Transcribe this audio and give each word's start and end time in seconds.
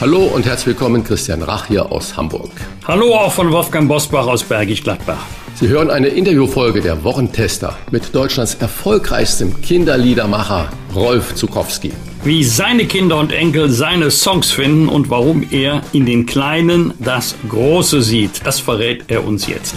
Hallo 0.00 0.22
und 0.22 0.46
herzlich 0.46 0.68
willkommen, 0.68 1.04
Christian 1.04 1.42
Rach 1.42 1.66
hier 1.66 1.92
aus 1.92 2.16
Hamburg. 2.16 2.50
Hallo 2.88 3.14
auch 3.14 3.30
von 3.30 3.52
Wolfgang 3.52 3.86
Bosbach 3.86 4.26
aus 4.26 4.42
Bergisch 4.42 4.82
Gladbach. 4.82 5.26
Sie 5.56 5.68
hören 5.68 5.90
eine 5.90 6.08
Interviewfolge 6.08 6.80
der 6.80 7.04
Wochentester 7.04 7.76
mit 7.90 8.14
Deutschlands 8.14 8.54
erfolgreichstem 8.54 9.60
Kinderliedermacher 9.60 10.70
Rolf 10.94 11.34
Zukowski. 11.34 11.92
Wie 12.24 12.42
seine 12.44 12.86
Kinder 12.86 13.18
und 13.18 13.30
Enkel 13.30 13.68
seine 13.68 14.10
Songs 14.10 14.50
finden 14.50 14.88
und 14.88 15.10
warum 15.10 15.46
er 15.50 15.82
in 15.92 16.06
den 16.06 16.24
Kleinen 16.24 16.94
das 16.98 17.34
Große 17.46 18.00
sieht, 18.00 18.40
das 18.46 18.58
verrät 18.58 19.04
er 19.08 19.26
uns 19.26 19.48
jetzt. 19.48 19.74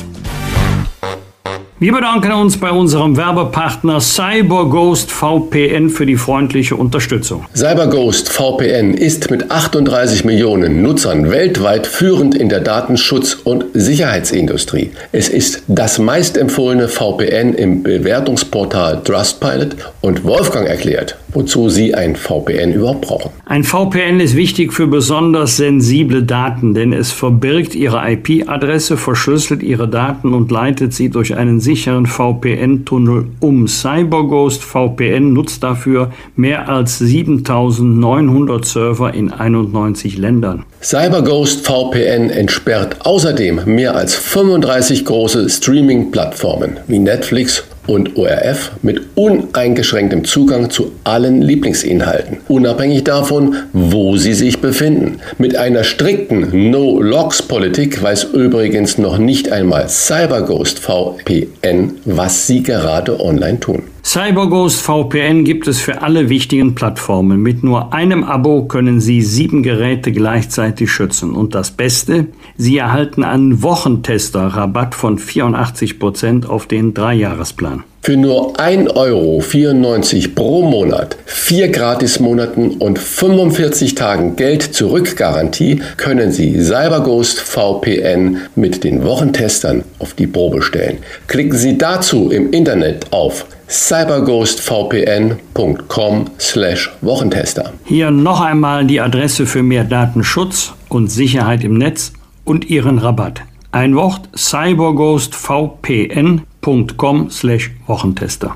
Wir 1.84 1.92
bedanken 1.92 2.32
uns 2.32 2.56
bei 2.56 2.72
unserem 2.72 3.18
Werbepartner 3.18 4.00
CyberGhost 4.00 5.12
VPN 5.12 5.90
für 5.90 6.06
die 6.06 6.16
freundliche 6.16 6.78
Unterstützung. 6.78 7.44
CyberGhost 7.54 8.30
VPN 8.30 8.94
ist 8.94 9.30
mit 9.30 9.52
38 9.52 10.24
Millionen 10.24 10.82
Nutzern 10.82 11.30
weltweit 11.30 11.86
führend 11.86 12.36
in 12.36 12.48
der 12.48 12.64
Datenschutz- 12.64 13.36
und 13.44 13.66
Sicherheitsindustrie. 13.74 14.92
Es 15.12 15.28
ist 15.28 15.64
das 15.68 16.00
meistempfohlene 16.00 16.88
VPN 16.88 17.54
im 17.54 17.84
Bewertungsportal 17.84 19.04
Trustpilot 19.04 19.76
und 20.00 20.24
Wolfgang 20.24 20.66
erklärt, 20.66 21.18
wozu 21.34 21.68
Sie 21.68 21.94
ein 21.94 22.16
VPN 22.16 22.72
überhaupt 22.72 23.02
brauchen. 23.02 23.32
Ein 23.46 23.66
VPN 23.66 24.22
ist 24.22 24.38
wichtig 24.38 24.72
für 24.72 24.88
besonders 24.88 25.58
sensible 25.58 26.24
Daten, 26.24 26.74
denn 26.74 26.94
es 26.94 27.12
verbirgt 27.12 27.76
Ihre 27.76 28.10
IP-Adresse, 28.10 28.96
verschlüsselt 28.96 29.62
Ihre 29.62 29.90
Daten 29.90 30.34
und 30.34 30.50
leitet 30.50 30.94
sie 30.94 31.10
durch 31.10 31.36
einen 31.36 31.60
sicheren 31.74 32.06
VPN-Tunnel 32.06 33.26
um. 33.40 33.68
CyberGhost 33.68 34.64
VPN 34.64 35.34
nutzt 35.34 35.64
dafür 35.64 36.12
mehr 36.36 36.70
als 36.70 37.00
7900 37.00 38.64
Server 38.64 39.14
in 39.14 39.32
91 39.32 40.18
Ländern. 40.18 40.66
CyberGhost 40.82 41.66
VPN 41.66 42.30
entsperrt 42.30 42.98
außerdem 43.06 43.62
mehr 43.66 43.96
als 43.96 44.16
35 44.16 45.06
große 45.06 45.50
Streaming-Plattformen 45.50 46.80
wie 46.88 47.00
Netflix 47.00 47.64
und 47.88 48.18
ORF 48.18 48.72
mit 48.82 49.02
uneingeschränktem 49.16 50.24
Zugang 50.26 50.70
zu 50.70 50.92
allen 51.04 51.42
Lieblingsinhalten, 51.42 52.38
unabhängig 52.48 53.04
davon, 53.04 53.56
wo 53.74 54.18
sie 54.18 54.34
sich 54.34 54.60
befinden. 54.60 55.20
Mit 55.38 55.56
einer 55.56 55.84
strikten 55.84 56.72
No-Logs-Politik 56.72 58.02
weiß 58.02 58.26
übrigens 58.34 58.98
noch 58.98 59.18
nicht 59.18 59.52
einmal 59.52 59.88
CyberGhost 59.88 60.80
VPN, 60.80 61.96
was 62.06 62.48
sie 62.48 62.64
gerade 62.64 63.20
online 63.20 63.60
tun. 63.60 63.84
CyberGhost 64.06 64.82
VPN 64.82 65.46
gibt 65.46 65.66
es 65.66 65.80
für 65.80 66.02
alle 66.02 66.28
wichtigen 66.28 66.76
Plattformen. 66.76 67.42
Mit 67.42 67.64
nur 67.64 67.94
einem 67.94 68.26
Abo 68.26 68.66
können 68.66 69.00
Sie 69.00 69.22
sieben 69.22 69.64
Geräte 69.64 70.12
gleichzeitig 70.12 70.92
schützen. 70.92 71.34
Und 71.34 71.56
das 71.56 71.72
Beste, 71.72 72.28
Sie 72.58 72.78
erhalten 72.78 73.24
einen 73.24 73.64
Wochentester 73.64 74.42
Rabatt 74.42 74.94
von 74.94 75.18
84 75.18 76.00
Prozent 76.00 76.50
auf 76.50 76.68
den 76.68 76.94
Dreijahresplan. 76.94 77.86
Für 78.02 78.18
nur 78.18 78.60
1,94 78.60 78.94
Euro 78.98 80.34
pro 80.36 80.62
Monat, 80.64 81.16
vier 81.26 81.70
Gratismonaten 81.70 82.72
und 82.72 83.00
45 83.00 83.96
Tagen 83.96 84.36
Geld-Zurück-Garantie 84.36 85.82
können 85.96 86.34
Sie 86.34 86.60
CyberGhost 86.60 87.40
VPN 87.40 88.40
mit 88.56 88.84
den 88.84 89.06
Wochentestern 89.06 89.86
auf 90.00 90.14
die 90.14 90.28
Probe 90.28 90.62
stellen. 90.62 90.98
Klicken 91.28 91.58
Sie 91.58 91.78
dazu 91.78 92.30
im 92.30 92.52
Internet 92.52 93.14
auf 93.14 93.46
cyberghostvpn.com 93.68 96.26
slash 96.40 96.90
Wochentester. 97.02 97.74
Hier 97.86 98.12
noch 98.12 98.42
einmal 98.42 98.86
die 98.86 99.02
Adresse 99.02 99.46
für 99.46 99.62
mehr 99.64 99.84
Datenschutz 99.84 100.74
und 100.90 101.10
Sicherheit 101.10 101.64
im 101.64 101.78
Netz 101.78 102.14
und 102.44 102.70
Ihren 102.70 103.00
Rabatt. 103.00 103.42
Ein 103.72 103.96
Wort 103.96 104.30
cyberghostvpn.com 104.38 107.30
slash 107.30 107.72
Wochentester. 107.88 108.56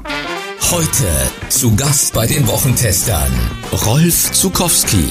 Heute 0.72 1.06
zu 1.50 1.76
Gast 1.76 2.14
bei 2.14 2.28
den 2.28 2.48
Wochentestern 2.48 3.32
Rolf 3.86 4.32
Zukowski. 4.32 5.06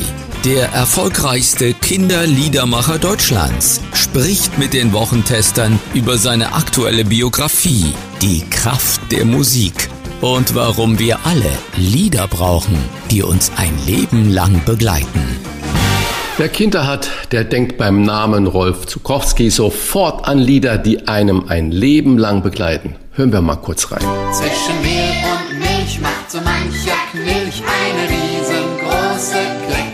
Der 0.46 0.68
erfolgreichste 0.68 1.74
Kinderliedermacher 1.74 3.00
Deutschlands 3.00 3.80
spricht 3.94 4.58
mit 4.58 4.74
den 4.74 4.92
Wochentestern 4.92 5.80
über 5.92 6.18
seine 6.18 6.54
aktuelle 6.54 7.04
Biografie, 7.04 7.92
die 8.22 8.48
Kraft 8.48 9.00
der 9.10 9.24
Musik 9.24 9.90
und 10.20 10.54
warum 10.54 11.00
wir 11.00 11.18
alle 11.26 11.50
Lieder 11.76 12.28
brauchen, 12.28 12.78
die 13.10 13.24
uns 13.24 13.50
ein 13.56 13.76
Leben 13.86 14.30
lang 14.30 14.64
begleiten. 14.64 15.36
Wer 16.36 16.48
Kinder 16.48 16.86
hat, 16.86 17.10
der 17.32 17.42
denkt 17.42 17.76
beim 17.76 18.02
Namen 18.02 18.46
Rolf 18.46 18.86
Zukowski 18.86 19.50
sofort 19.50 20.28
an 20.28 20.38
Lieder, 20.38 20.78
die 20.78 21.08
einem 21.08 21.48
ein 21.48 21.72
Leben 21.72 22.18
lang 22.18 22.44
begleiten. 22.44 22.94
Hören 23.10 23.32
wir 23.32 23.40
mal 23.40 23.56
kurz 23.56 23.90
rein. 23.90 24.04
Zwischen 24.32 24.80
Mehl 24.80 25.24
und 25.26 25.58
Milch 25.58 26.00
macht 26.00 26.30
so 26.30 26.38
mancher 26.38 26.94
Knilch 27.10 27.64
eine 27.66 28.08
riesengroße 28.08 29.38
Kleckerei 29.66 29.85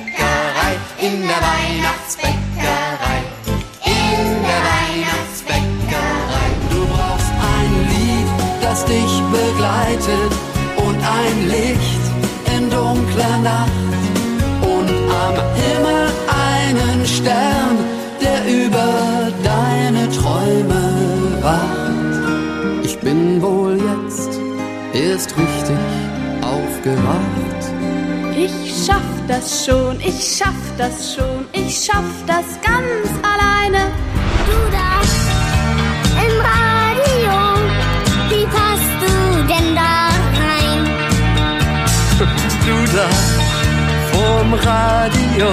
Nacht 13.43 13.71
und 14.63 14.89
am 15.25 15.35
Himmel 15.61 16.07
einen 16.51 17.07
Stern, 17.07 17.77
der 18.21 18.41
über 18.47 19.33
deine 19.43 20.09
Träume 20.11 20.83
wacht. 21.41 22.85
Ich 22.85 22.99
bin 23.01 23.43
wohl 23.43 23.79
jetzt 23.79 24.39
erst 24.93 25.37
richtig 25.37 25.77
aufgewacht. 26.43 27.63
Ich 28.37 28.87
schaff 28.87 29.11
das 29.29 29.67
schon, 29.67 29.99
ich 30.01 30.37
schaff 30.37 30.63
das 30.79 31.15
schon, 31.15 31.47
ich 31.53 31.85
schaff 31.85 32.11
das 32.27 32.47
ganz 32.63 33.09
alleine. 33.23 33.91
Du 34.47 34.59
da 34.71 35.01
im 36.25 36.37
Radio, 36.41 37.35
wie 38.31 38.47
passt 38.47 38.97
du 39.03 39.13
denn 39.49 39.75
da 39.75 40.09
rein? 40.43 40.81
Du 42.65 42.97
da 42.97 43.32
vorm 44.33 44.55
Radio 44.55 45.49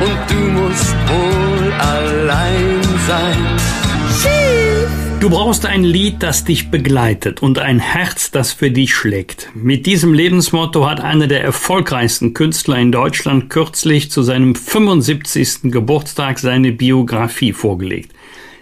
und 0.00 0.30
du 0.30 0.60
musst 0.60 0.94
wohl 1.08 1.72
allein 1.72 2.82
sein. 3.08 3.58
Du 5.20 5.30
brauchst 5.30 5.66
ein 5.66 5.82
Lied, 5.82 6.22
das 6.22 6.44
dich 6.44 6.70
begleitet 6.70 7.42
und 7.42 7.58
ein 7.58 7.80
Herz, 7.80 8.30
das 8.30 8.52
für 8.52 8.70
dich 8.70 8.94
schlägt. 8.94 9.50
Mit 9.52 9.84
diesem 9.86 10.14
Lebensmotto 10.14 10.88
hat 10.88 11.00
einer 11.00 11.26
der 11.26 11.42
erfolgreichsten 11.42 12.34
Künstler 12.34 12.78
in 12.78 12.92
Deutschland 12.92 13.50
kürzlich 13.50 14.12
zu 14.12 14.22
seinem 14.22 14.54
75. 14.54 15.72
Geburtstag 15.72 16.38
seine 16.38 16.70
Biografie 16.70 17.52
vorgelegt. 17.52 18.12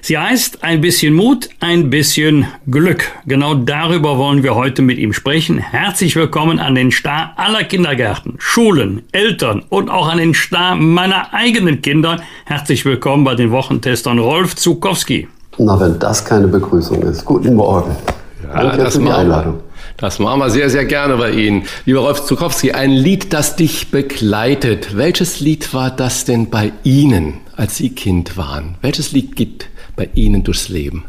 Sie 0.06 0.16
heißt 0.16 0.62
Ein 0.62 0.82
bisschen 0.82 1.14
Mut, 1.14 1.48
ein 1.58 1.90
bisschen 1.90 2.46
Glück. 2.70 3.10
Genau 3.26 3.54
darüber 3.54 4.18
wollen 4.18 4.44
wir 4.44 4.54
heute 4.54 4.80
mit 4.80 4.98
ihm 4.98 5.12
sprechen. 5.12 5.58
Herzlich 5.58 6.14
willkommen 6.14 6.60
an 6.60 6.76
den 6.76 6.92
Star 6.92 7.32
aller 7.34 7.64
Kindergärten, 7.64 8.34
Schulen, 8.38 9.02
Eltern 9.10 9.64
und 9.68 9.90
auch 9.90 10.06
an 10.06 10.18
den 10.18 10.32
Star 10.32 10.76
meiner 10.76 11.34
eigenen 11.34 11.82
Kinder. 11.82 12.20
Herzlich 12.44 12.84
willkommen 12.84 13.24
bei 13.24 13.34
den 13.34 13.50
Wochentestern 13.50 14.20
Rolf 14.20 14.54
Zukowski. 14.54 15.26
Na, 15.58 15.80
wenn 15.80 15.98
das 15.98 16.24
keine 16.24 16.46
Begrüßung 16.46 17.02
ist. 17.02 17.24
Guten 17.24 17.56
Morgen. 17.56 17.96
Ja, 18.44 18.62
Danke 18.62 18.84
das 18.84 18.92
für 18.92 19.00
die 19.00 19.06
machen 19.06 19.16
wir. 19.16 19.36
Einladung. 19.38 19.60
Das 19.96 20.20
machen 20.20 20.38
wir 20.38 20.50
sehr, 20.50 20.70
sehr 20.70 20.84
gerne 20.84 21.16
bei 21.16 21.32
Ihnen. 21.32 21.64
Lieber 21.84 22.02
Rolf 22.02 22.22
Zukowski, 22.22 22.70
ein 22.70 22.92
Lied, 22.92 23.32
das 23.32 23.56
dich 23.56 23.90
begleitet. 23.90 24.96
Welches 24.96 25.40
Lied 25.40 25.74
war 25.74 25.90
das 25.90 26.24
denn 26.24 26.48
bei 26.48 26.70
Ihnen, 26.84 27.38
als 27.56 27.78
Sie 27.78 27.88
Kind 27.90 28.36
waren? 28.36 28.76
Welches 28.82 29.10
Lied 29.10 29.34
geht 29.34 29.66
bei 29.96 30.08
Ihnen 30.14 30.44
durchs 30.44 30.68
Leben? 30.68 31.04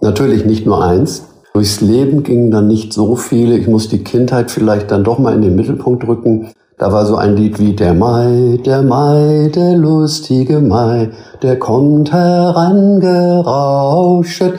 Natürlich 0.00 0.44
nicht 0.44 0.66
nur 0.66 0.82
eins. 0.82 1.26
Durchs 1.52 1.80
Leben 1.80 2.22
gingen 2.22 2.50
dann 2.50 2.68
nicht 2.68 2.92
so 2.92 3.16
viele. 3.16 3.56
Ich 3.56 3.68
muss 3.68 3.88
die 3.88 4.02
Kindheit 4.02 4.50
vielleicht 4.50 4.90
dann 4.90 5.04
doch 5.04 5.18
mal 5.18 5.34
in 5.34 5.42
den 5.42 5.56
Mittelpunkt 5.56 6.08
rücken. 6.08 6.48
Da 6.78 6.90
war 6.92 7.04
so 7.04 7.16
ein 7.16 7.36
Lied 7.36 7.58
wie 7.58 7.74
Der 7.74 7.92
Mai, 7.92 8.58
der 8.64 8.80
Mai, 8.82 9.50
der 9.54 9.76
lustige 9.76 10.60
Mai, 10.60 11.10
der 11.42 11.58
kommt 11.58 12.10
herangerauscht 12.10 14.54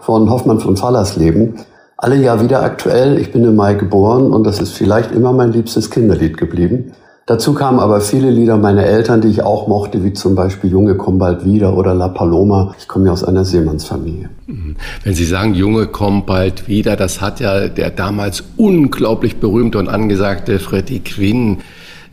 von 0.00 0.30
Hoffmann 0.30 0.60
von 0.60 0.78
Fallersleben. 0.78 1.56
Alle 1.98 2.16
Jahr 2.16 2.42
wieder 2.42 2.62
aktuell. 2.62 3.18
Ich 3.18 3.32
bin 3.32 3.44
im 3.44 3.56
Mai 3.56 3.74
geboren 3.74 4.30
und 4.30 4.44
das 4.44 4.60
ist 4.60 4.72
vielleicht 4.72 5.12
immer 5.12 5.32
mein 5.32 5.52
liebstes 5.52 5.90
Kinderlied 5.90 6.38
geblieben. 6.38 6.92
Dazu 7.28 7.54
kamen 7.54 7.80
aber 7.80 8.00
viele 8.00 8.30
Lieder 8.30 8.56
meiner 8.56 8.84
Eltern, 8.84 9.20
die 9.20 9.26
ich 9.26 9.42
auch 9.42 9.66
mochte, 9.66 10.04
wie 10.04 10.12
zum 10.12 10.36
Beispiel 10.36 10.70
Junge 10.70 10.94
komm 10.94 11.18
bald 11.18 11.44
wieder 11.44 11.76
oder 11.76 11.92
La 11.92 12.06
Paloma. 12.06 12.72
Ich 12.78 12.86
komme 12.86 13.06
ja 13.06 13.12
aus 13.12 13.24
einer 13.24 13.44
Seemannsfamilie. 13.44 14.30
Mhm. 14.46 14.76
Wenn 15.02 15.14
Sie 15.14 15.24
sagen, 15.24 15.54
Junge 15.54 15.88
komm 15.88 16.24
bald 16.24 16.68
wieder, 16.68 16.94
das 16.94 17.20
hat 17.20 17.40
ja 17.40 17.66
der 17.66 17.90
damals 17.90 18.44
unglaublich 18.56 19.38
berühmte 19.38 19.80
und 19.80 19.88
angesagte 19.88 20.60
Freddie 20.60 21.00
Quinn 21.00 21.58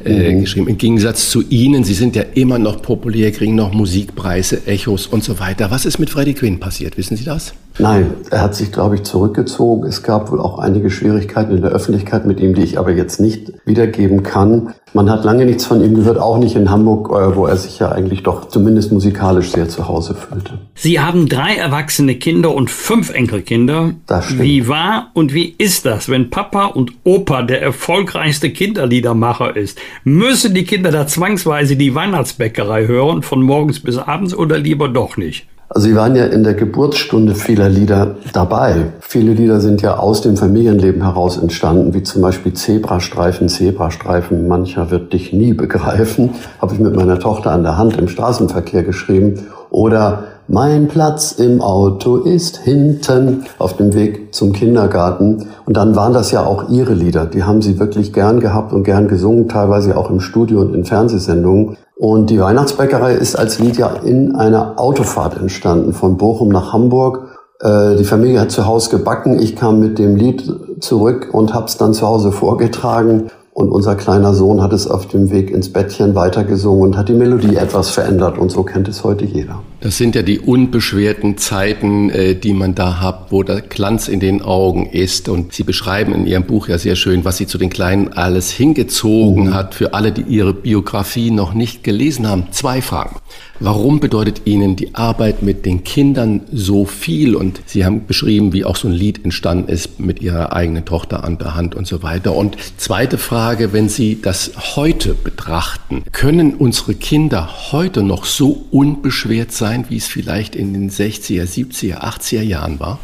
äh, 0.04 0.34
mhm. 0.34 0.42
geschrieben. 0.42 0.68
Im 0.68 0.80
Gegensatz 0.80 1.30
zu 1.30 1.44
Ihnen, 1.48 1.84
Sie 1.84 1.94
sind 1.94 2.16
ja 2.16 2.24
immer 2.34 2.58
noch 2.58 2.82
populär, 2.82 3.32
kriegen 3.32 3.54
noch 3.54 3.72
Musikpreise, 3.72 4.66
Echos 4.66 5.06
und 5.06 5.24
so 5.24 5.40
weiter. 5.40 5.70
Was 5.70 5.86
ist 5.86 6.00
mit 6.00 6.10
Freddie 6.10 6.34
Quinn 6.34 6.60
passiert? 6.60 6.98
Wissen 6.98 7.18
Sie 7.18 7.24
das? 7.24 7.54
Nein, 7.80 8.14
er 8.30 8.42
hat 8.42 8.56
sich, 8.56 8.72
glaube 8.72 8.96
ich, 8.96 9.04
zurückgezogen. 9.04 9.88
Es 9.88 10.04
gab 10.04 10.32
wohl 10.32 10.40
auch 10.40 10.60
einige 10.60 10.92
Schwierigkeiten 10.92 11.56
in 11.56 11.62
der 11.62 11.72
Öffentlichkeit 11.72 12.26
mit 12.26 12.40
ihm, 12.40 12.54
die 12.54 12.64
ich 12.64 12.78
aber 12.78 12.92
jetzt 12.92 13.20
nicht 13.20 13.52
wiedergeben 13.66 14.22
kann. 14.22 14.74
Man 14.94 15.10
hat 15.10 15.24
lange 15.24 15.46
nichts 15.46 15.66
von 15.66 15.84
ihm 15.84 15.96
gehört, 15.96 16.20
auch 16.20 16.38
nicht 16.38 16.56
in 16.56 16.70
Hamburg, 16.70 17.10
äh, 17.10 17.36
wo 17.36 17.48
er 17.48 17.58
sich 17.58 17.80
ja 17.80 17.92
eigentlich 17.92 18.22
doch 18.22 18.48
zumindest 18.48 18.92
musikalisch 18.92 19.52
sehr 19.52 19.68
zu 19.68 19.88
Hause 19.88 20.14
fühlte. 20.14 20.60
Sie 20.76 21.00
haben 21.00 21.28
drei 21.28 21.56
erwachsene 21.56 22.16
Kinder 22.16 22.54
und 22.54 22.70
fünf 22.70 23.12
Enkelkinder. 23.12 23.94
Das 24.06 24.26
stimmt. 24.26 24.44
Wie 24.44 24.68
war 24.68 25.08
und 25.14 25.34
wie 25.34 25.56
ist 25.58 25.88
das, 25.88 26.10
wenn 26.10 26.30
Papa 26.30 26.66
und 26.66 26.92
Opa 27.04 27.42
der 27.42 27.64
erfolgreichste 27.64 28.52
Kinderliedermacher 28.52 29.56
ist? 29.56 29.80
Müssen 30.04 30.54
die 30.54 30.66
Kinder 30.66 30.92
da 30.92 31.08
zwangsweise 31.08 31.76
die 31.76 31.96
Weihnachtsbäckerei 31.96 32.86
hören, 32.86 33.24
von 33.24 33.42
morgens 33.42 33.80
bis 33.80 33.98
abends 33.98 34.36
oder 34.36 34.60
lieber 34.60 34.90
doch 34.90 35.18
nicht? 35.18 35.48
Also 35.76 35.88
Sie 35.88 35.96
waren 35.96 36.16
ja 36.16 36.26
in 36.26 36.44
der 36.44 36.54
Geburtsstunde 36.54 37.34
vieler 37.34 37.68
Lieder 37.68 38.18
dabei. 38.32 38.92
Viele 39.00 39.34
Lieder 39.34 39.60
sind 39.60 39.82
ja 39.82 39.98
aus 39.98 40.22
dem 40.22 40.38
Familienleben 40.38 41.02
heraus 41.02 41.38
entstanden, 41.38 41.96
wie 41.96 42.04
zum 42.04 42.22
Beispiel 42.22 42.54
Zebrastreifen, 42.54 43.50
Zebrastreifen, 43.50 44.48
mancher 44.48 44.92
wird 44.92 45.14
dich 45.14 45.34
nie 45.34 45.54
begreifen, 45.54 46.30
habe 46.62 46.76
ich 46.76 46.80
mit 46.80 46.96
meiner 46.96 47.18
Tochter 47.18 47.52
an 47.52 47.64
der 47.64 47.76
Hand 47.80 47.98
im 47.98 48.08
Straßenverkehr 48.08 48.84
geschrieben. 48.84 49.48
Oder 49.72 50.26
mein 50.48 50.90
Platz 50.90 51.32
im 51.32 51.60
Auto 51.60 52.18
ist 52.18 52.58
hinten 52.58 53.46
auf 53.58 53.76
dem 53.76 53.96
Weg 53.96 54.36
zum 54.36 54.54
Kindergarten. 54.54 55.48
Und 55.66 55.76
dann 55.76 55.96
waren 55.96 56.14
das 56.14 56.30
ja 56.30 56.46
auch 56.46 56.70
ihre 56.70 56.94
Lieder. 56.94 57.26
Die 57.26 57.44
haben 57.44 57.64
sie 57.64 57.80
wirklich 57.80 58.14
gern 58.14 58.40
gehabt 58.42 58.74
und 58.74 58.84
gern 58.84 59.08
gesungen, 59.08 59.50
teilweise 59.50 59.98
auch 59.98 60.12
im 60.12 60.20
Studio 60.20 60.62
und 60.62 60.76
in 60.76 60.86
Fernsehsendungen. 60.86 61.78
Und 61.96 62.30
die 62.30 62.40
Weihnachtsbäckerei 62.40 63.14
ist 63.14 63.36
als 63.36 63.60
Lied 63.60 63.78
ja 63.78 63.94
in 64.04 64.36
einer 64.36 64.80
Autofahrt 64.80 65.38
entstanden, 65.38 65.94
von 65.94 66.18
Bochum 66.18 66.50
nach 66.50 66.74
Hamburg. 66.74 67.28
Äh, 67.62 67.96
die 67.96 68.04
Familie 68.04 68.40
hat 68.42 68.52
zu 68.52 68.66
Hause 68.66 68.90
gebacken. 68.90 69.40
Ich 69.40 69.56
kam 69.56 69.80
mit 69.80 70.00
dem 70.00 70.16
Lied 70.16 70.52
zurück 70.80 71.30
und 71.32 71.54
habe 71.54 71.66
es 71.66 71.78
dann 71.78 71.94
zu 71.94 72.08
Hause 72.08 72.32
vorgetragen. 72.32 73.30
Und 73.54 73.70
unser 73.70 73.96
kleiner 73.96 74.34
Sohn 74.34 74.64
hat 74.64 74.74
es 74.74 74.88
auf 74.88 75.08
dem 75.08 75.30
Weg 75.30 75.52
ins 75.52 75.72
Bettchen 75.72 76.16
weitergesungen 76.16 76.82
und 76.82 76.98
hat 76.98 77.08
die 77.08 77.14
Melodie 77.14 77.56
etwas 77.56 77.92
verändert. 77.92 78.40
Und 78.40 78.50
so 78.50 78.64
kennt 78.64 78.88
es 78.88 79.04
heute 79.04 79.26
jeder. 79.26 79.62
Das 79.80 79.96
sind 79.96 80.16
ja 80.16 80.24
die 80.24 80.40
unbeschwerten 80.40 81.38
Zeiten, 81.38 82.10
äh, 82.10 82.34
die 82.34 82.54
man 82.54 82.74
da 82.74 83.00
hat, 83.00 83.28
wo 83.32 83.44
der 83.44 83.62
Glanz 83.62 84.08
in 84.08 84.20
den 84.20 84.42
Augen 84.42 84.88
ist. 84.88 85.30
Und 85.30 85.54
Sie 85.54 85.64
beschreiben 85.64 86.16
in 86.16 86.26
Ihrem 86.26 86.46
Buch 86.46 86.68
ja 86.68 86.80
sehr 86.80 86.96
schön, 86.96 87.26
was 87.26 87.38
Sie 87.38 87.46
zu 87.46 87.60
den 87.60 87.70
Kleinen 87.70 88.12
alles 88.14 88.50
hingezogen 88.50 89.50
mhm. 89.50 89.54
hat. 89.54 89.76
Für 89.76 89.94
alle, 89.94 90.12
die 90.12 90.24
Ihre 90.24 90.56
Biografie 90.56 91.30
noch 91.30 91.54
nicht 91.54 91.84
gelesen 91.84 92.28
haben. 92.28 92.48
Zwei 92.50 92.82
Fragen. 92.82 93.18
Warum 93.66 94.02
bedeutet 94.02 94.42
Ihnen 94.44 94.76
die 94.76 94.94
Arbeit 94.94 95.42
mit 95.42 95.66
den 95.66 95.86
Kindern 95.86 96.42
so 96.52 96.84
viel? 96.84 97.34
Und 97.34 97.62
Sie 97.66 97.86
haben 97.86 98.06
beschrieben, 98.06 98.52
wie 98.52 98.66
auch 98.66 98.76
so 98.76 98.90
ein 98.90 98.94
Lied 98.94 99.24
entstanden 99.24 99.70
ist 99.70 100.02
mit 100.02 100.22
Ihrer 100.22 100.52
eigenen 100.52 100.84
Tochter 100.84 101.24
an 101.24 101.38
der 101.38 101.56
Hand 101.56 101.74
und 101.74 101.88
so 101.88 102.04
weiter. 102.04 102.36
Und 102.36 102.58
zweite 102.76 103.18
Frage, 103.18 103.72
wenn 103.72 103.88
Sie 103.88 104.22
das 104.22 104.52
heute 104.76 105.14
betrachten, 105.14 106.04
können 106.12 106.56
unsere 106.56 106.94
Kinder 106.94 107.72
heute 107.72 108.04
noch 108.04 108.26
so 108.26 108.66
unbeschwert 108.70 109.54
sein, 109.54 109.86
wie 109.88 109.96
es 109.96 110.08
vielleicht 110.08 110.58
in 110.58 110.74
den 110.74 110.90
60er, 110.90 111.44
70er, 111.44 112.00
80er 112.02 112.42
Jahren 112.42 112.82
war? 112.82 113.00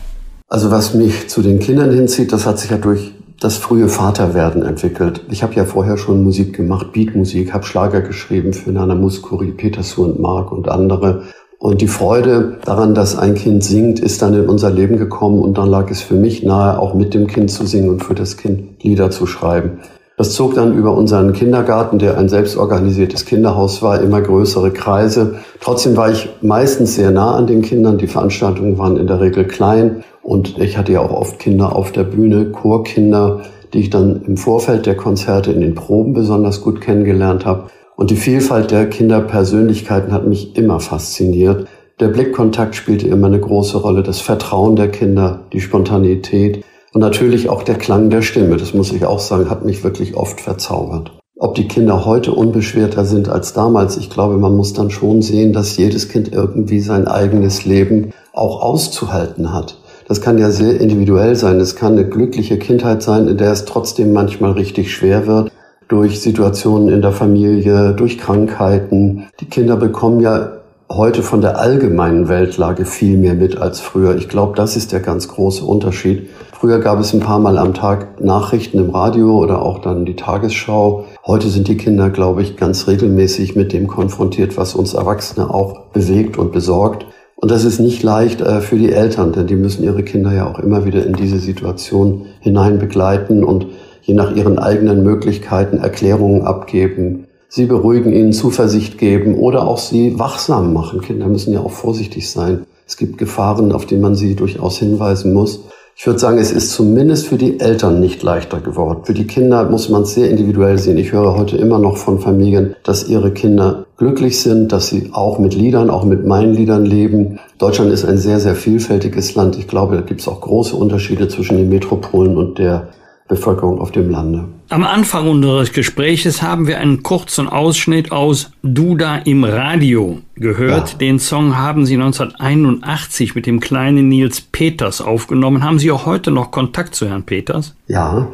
Also 0.49 0.71
was 0.71 0.93
mich 0.93 1.29
zu 1.29 1.41
den 1.41 1.59
Kindern 1.59 1.93
hinzieht, 1.93 2.33
das 2.33 2.45
hat 2.45 2.59
sich 2.59 2.69
ja 2.69 2.77
durch 2.77 3.13
das 3.39 3.57
frühe 3.57 3.87
Vaterwerden 3.87 4.63
entwickelt. 4.63 5.21
Ich 5.29 5.43
habe 5.43 5.53
ja 5.55 5.65
vorher 5.65 5.97
schon 5.97 6.23
Musik 6.23 6.55
gemacht, 6.55 6.91
Beatmusik, 6.91 7.53
habe 7.53 7.65
Schlager 7.65 8.01
geschrieben 8.01 8.53
für 8.53 8.71
Nana 8.71 8.95
Muskuri, 8.95 9.51
Petersu 9.51 10.03
und 10.03 10.19
Mark 10.19 10.51
und 10.51 10.69
andere. 10.69 11.23
Und 11.57 11.81
die 11.81 11.87
Freude 11.87 12.57
daran, 12.63 12.95
dass 12.95 13.17
ein 13.17 13.35
Kind 13.35 13.63
singt, 13.63 13.99
ist 13.99 14.21
dann 14.21 14.33
in 14.33 14.47
unser 14.47 14.71
Leben 14.71 14.97
gekommen 14.97 15.39
und 15.39 15.57
dann 15.57 15.69
lag 15.69 15.89
es 15.89 16.01
für 16.01 16.15
mich 16.15 16.43
nahe, 16.43 16.79
auch 16.79 16.93
mit 16.93 17.13
dem 17.13 17.27
Kind 17.27 17.51
zu 17.51 17.65
singen 17.65 17.89
und 17.89 18.03
für 18.03 18.15
das 18.15 18.37
Kind 18.37 18.83
Lieder 18.83 19.11
zu 19.11 19.25
schreiben. 19.25 19.79
Das 20.19 20.33
zog 20.33 20.55
dann 20.55 20.75
über 20.75 20.97
unseren 20.97 21.31
Kindergarten, 21.31 21.97
der 21.97 22.17
ein 22.17 22.27
selbstorganisiertes 22.27 23.25
Kinderhaus 23.25 23.81
war, 23.81 24.01
immer 24.01 24.21
größere 24.21 24.71
Kreise. 24.71 25.35
Trotzdem 25.61 25.95
war 25.95 26.11
ich 26.11 26.29
meistens 26.41 26.95
sehr 26.95 27.11
nah 27.11 27.35
an 27.35 27.47
den 27.47 27.61
Kindern. 27.61 27.97
Die 27.97 28.07
Veranstaltungen 28.07 28.77
waren 28.77 28.97
in 28.97 29.07
der 29.07 29.21
Regel 29.21 29.45
klein 29.45 30.03
und 30.29 30.59
ich 30.59 30.77
hatte 30.77 30.91
ja 30.91 31.01
auch 31.01 31.11
oft 31.11 31.39
Kinder 31.39 31.75
auf 31.75 31.91
der 31.91 32.03
Bühne, 32.03 32.51
Chorkinder, 32.51 33.41
die 33.73 33.79
ich 33.79 33.89
dann 33.89 34.21
im 34.27 34.37
Vorfeld 34.37 34.85
der 34.85 34.95
Konzerte 34.95 35.51
in 35.51 35.59
den 35.59 35.73
Proben 35.73 36.13
besonders 36.13 36.61
gut 36.61 36.81
kennengelernt 36.81 37.47
habe. 37.47 37.71
Und 37.95 38.11
die 38.11 38.15
Vielfalt 38.15 38.69
der 38.69 38.87
Kinderpersönlichkeiten 38.87 40.11
hat 40.11 40.27
mich 40.27 40.55
immer 40.55 40.79
fasziniert. 40.81 41.67
Der 41.99 42.09
Blickkontakt 42.09 42.75
spielte 42.75 43.07
immer 43.07 43.25
eine 43.25 43.39
große 43.39 43.77
Rolle, 43.79 44.03
das 44.03 44.21
Vertrauen 44.21 44.75
der 44.75 44.89
Kinder, 44.89 45.39
die 45.51 45.61
Spontanität. 45.61 46.63
Und 46.93 47.01
natürlich 47.01 47.49
auch 47.49 47.63
der 47.63 47.79
Klang 47.79 48.11
der 48.11 48.21
Stimme, 48.21 48.57
das 48.57 48.75
muss 48.75 48.91
ich 48.91 49.05
auch 49.05 49.19
sagen, 49.19 49.49
hat 49.49 49.65
mich 49.65 49.83
wirklich 49.83 50.15
oft 50.15 50.41
verzaubert. 50.41 51.11
Ob 51.39 51.55
die 51.55 51.67
Kinder 51.67 52.05
heute 52.05 52.33
unbeschwerter 52.33 53.03
sind 53.03 53.29
als 53.29 53.53
damals, 53.53 53.97
ich 53.97 54.11
glaube, 54.11 54.37
man 54.37 54.55
muss 54.55 54.73
dann 54.73 54.91
schon 54.91 55.23
sehen, 55.23 55.53
dass 55.53 55.75
jedes 55.75 56.07
Kind 56.07 56.31
irgendwie 56.31 56.81
sein 56.81 57.07
eigenes 57.07 57.65
Leben 57.65 58.13
auch 58.31 58.61
auszuhalten 58.61 59.51
hat. 59.51 59.79
Das 60.09 60.21
kann 60.21 60.39
ja 60.39 60.49
sehr 60.49 60.81
individuell 60.81 61.35
sein. 61.35 61.59
Es 61.59 61.75
kann 61.75 61.93
eine 61.93 62.03
glückliche 62.03 62.57
Kindheit 62.57 63.03
sein, 63.03 63.27
in 63.27 63.37
der 63.37 63.51
es 63.51 63.65
trotzdem 63.65 64.11
manchmal 64.11 64.53
richtig 64.53 64.91
schwer 64.91 65.27
wird 65.27 65.51
durch 65.87 66.19
Situationen 66.19 66.89
in 66.89 67.03
der 67.03 67.11
Familie, 67.11 67.93
durch 67.93 68.17
Krankheiten. 68.17 69.27
Die 69.39 69.45
Kinder 69.45 69.75
bekommen 69.75 70.19
ja 70.19 70.53
heute 70.91 71.21
von 71.21 71.41
der 71.41 71.59
allgemeinen 71.59 72.27
Weltlage 72.27 72.85
viel 72.85 73.17
mehr 73.17 73.35
mit 73.35 73.59
als 73.59 73.79
früher. 73.79 74.15
Ich 74.15 74.29
glaube, 74.29 74.55
das 74.55 74.75
ist 74.75 74.91
der 74.91 74.99
ganz 74.99 75.27
große 75.27 75.63
Unterschied. 75.63 76.29
Früher 76.53 76.79
gab 76.79 76.99
es 76.99 77.13
ein 77.13 77.19
paar 77.19 77.39
Mal 77.39 77.59
am 77.59 77.75
Tag 77.75 78.19
Nachrichten 78.19 78.79
im 78.79 78.89
Radio 78.89 79.37
oder 79.37 79.61
auch 79.61 79.79
dann 79.79 80.05
die 80.05 80.15
Tagesschau. 80.15 81.05
Heute 81.25 81.49
sind 81.49 81.67
die 81.67 81.77
Kinder, 81.77 82.09
glaube 82.09 82.41
ich, 82.41 82.57
ganz 82.57 82.87
regelmäßig 82.87 83.55
mit 83.55 83.73
dem 83.73 83.87
konfrontiert, 83.87 84.57
was 84.57 84.73
uns 84.73 84.95
Erwachsene 84.95 85.53
auch 85.53 85.81
bewegt 85.93 86.37
und 86.37 86.51
besorgt. 86.51 87.05
Und 87.41 87.51
das 87.51 87.63
ist 87.63 87.79
nicht 87.79 88.03
leicht 88.03 88.41
äh, 88.41 88.59
für 88.59 88.75
die 88.75 88.91
Eltern, 88.91 89.31
denn 89.31 89.47
die 89.47 89.55
müssen 89.55 89.83
ihre 89.83 90.03
Kinder 90.03 90.33
ja 90.33 90.45
auch 90.45 90.59
immer 90.59 90.83
wieder 90.83 91.05
in 91.05 91.13
diese 91.13 91.39
Situation 91.39 92.25
hinein 92.41 92.79
begleiten 92.79 93.45
und 93.45 93.67
je 94.01 94.13
nach 94.13 94.35
ihren 94.35 94.59
eigenen 94.59 95.03
Möglichkeiten 95.03 95.77
Erklärungen 95.77 96.41
abgeben, 96.41 97.27
sie 97.47 97.65
beruhigen, 97.65 98.11
ihnen 98.11 98.33
Zuversicht 98.33 98.97
geben 98.97 99.35
oder 99.35 99.65
auch 99.65 99.77
sie 99.77 100.19
wachsam 100.19 100.73
machen. 100.73 100.99
Kinder 100.99 101.27
müssen 101.27 101.53
ja 101.53 101.61
auch 101.61 101.71
vorsichtig 101.71 102.29
sein. 102.29 102.65
Es 102.85 102.97
gibt 102.97 103.17
Gefahren, 103.17 103.71
auf 103.71 103.85
die 103.85 103.97
man 103.97 104.15
sie 104.15 104.35
durchaus 104.35 104.77
hinweisen 104.77 105.33
muss. 105.33 105.61
Ich 106.01 106.07
würde 106.07 106.17
sagen, 106.17 106.37
es 106.37 106.53
ist 106.53 106.71
zumindest 106.71 107.27
für 107.27 107.35
die 107.35 107.59
Eltern 107.59 107.99
nicht 107.99 108.23
leichter 108.23 108.61
geworden. 108.61 109.03
Für 109.03 109.13
die 109.13 109.27
Kinder 109.27 109.69
muss 109.69 109.89
man 109.89 110.03
es 110.03 110.13
sehr 110.13 110.29
individuell 110.29 110.77
sehen. 110.77 110.97
Ich 110.97 111.11
höre 111.11 111.35
heute 111.35 111.57
immer 111.57 111.77
noch 111.77 111.97
von 111.97 112.19
Familien, 112.19 112.73
dass 112.83 113.09
ihre 113.09 113.33
Kinder 113.33 113.85
glücklich 113.97 114.39
sind, 114.39 114.71
dass 114.71 114.87
sie 114.87 115.09
auch 115.11 115.39
mit 115.39 115.53
Liedern, 115.55 115.89
auch 115.89 116.05
mit 116.05 116.25
meinen 116.25 116.53
Liedern 116.53 116.85
leben. 116.85 117.37
Deutschland 117.57 117.91
ist 117.91 118.05
ein 118.05 118.17
sehr, 118.17 118.39
sehr 118.39 118.55
vielfältiges 118.55 119.35
Land. 119.35 119.57
Ich 119.57 119.67
glaube, 119.67 119.97
da 119.97 120.01
gibt 120.01 120.21
es 120.21 120.29
auch 120.29 120.39
große 120.39 120.73
Unterschiede 120.73 121.27
zwischen 121.27 121.57
den 121.57 121.67
Metropolen 121.67 122.37
und 122.37 122.59
der 122.59 122.87
Bevölkerung 123.29 123.79
auf 123.79 123.91
dem 123.91 124.09
Lande. 124.09 124.45
Am 124.69 124.83
Anfang 124.83 125.29
unseres 125.29 125.71
Gespräches 125.71 126.41
haben 126.41 126.67
wir 126.67 126.79
einen 126.79 127.03
kurzen 127.03 127.47
Ausschnitt 127.47 128.11
aus 128.11 128.51
Duda 128.63 129.17
im 129.17 129.43
Radio 129.43 130.17
gehört. 130.35 130.91
Ja. 130.91 130.97
Den 130.97 131.19
Song 131.19 131.57
haben 131.57 131.85
Sie 131.85 131.93
1981 131.93 133.35
mit 133.35 133.45
dem 133.45 133.59
kleinen 133.59 134.09
Nils 134.09 134.41
Peters 134.41 134.99
aufgenommen. 134.99 135.63
Haben 135.63 135.79
Sie 135.79 135.91
auch 135.91 136.05
heute 136.05 136.31
noch 136.31 136.51
Kontakt 136.51 136.95
zu 136.95 137.07
Herrn 137.07 137.23
Peters? 137.23 137.75
Ja, 137.87 138.27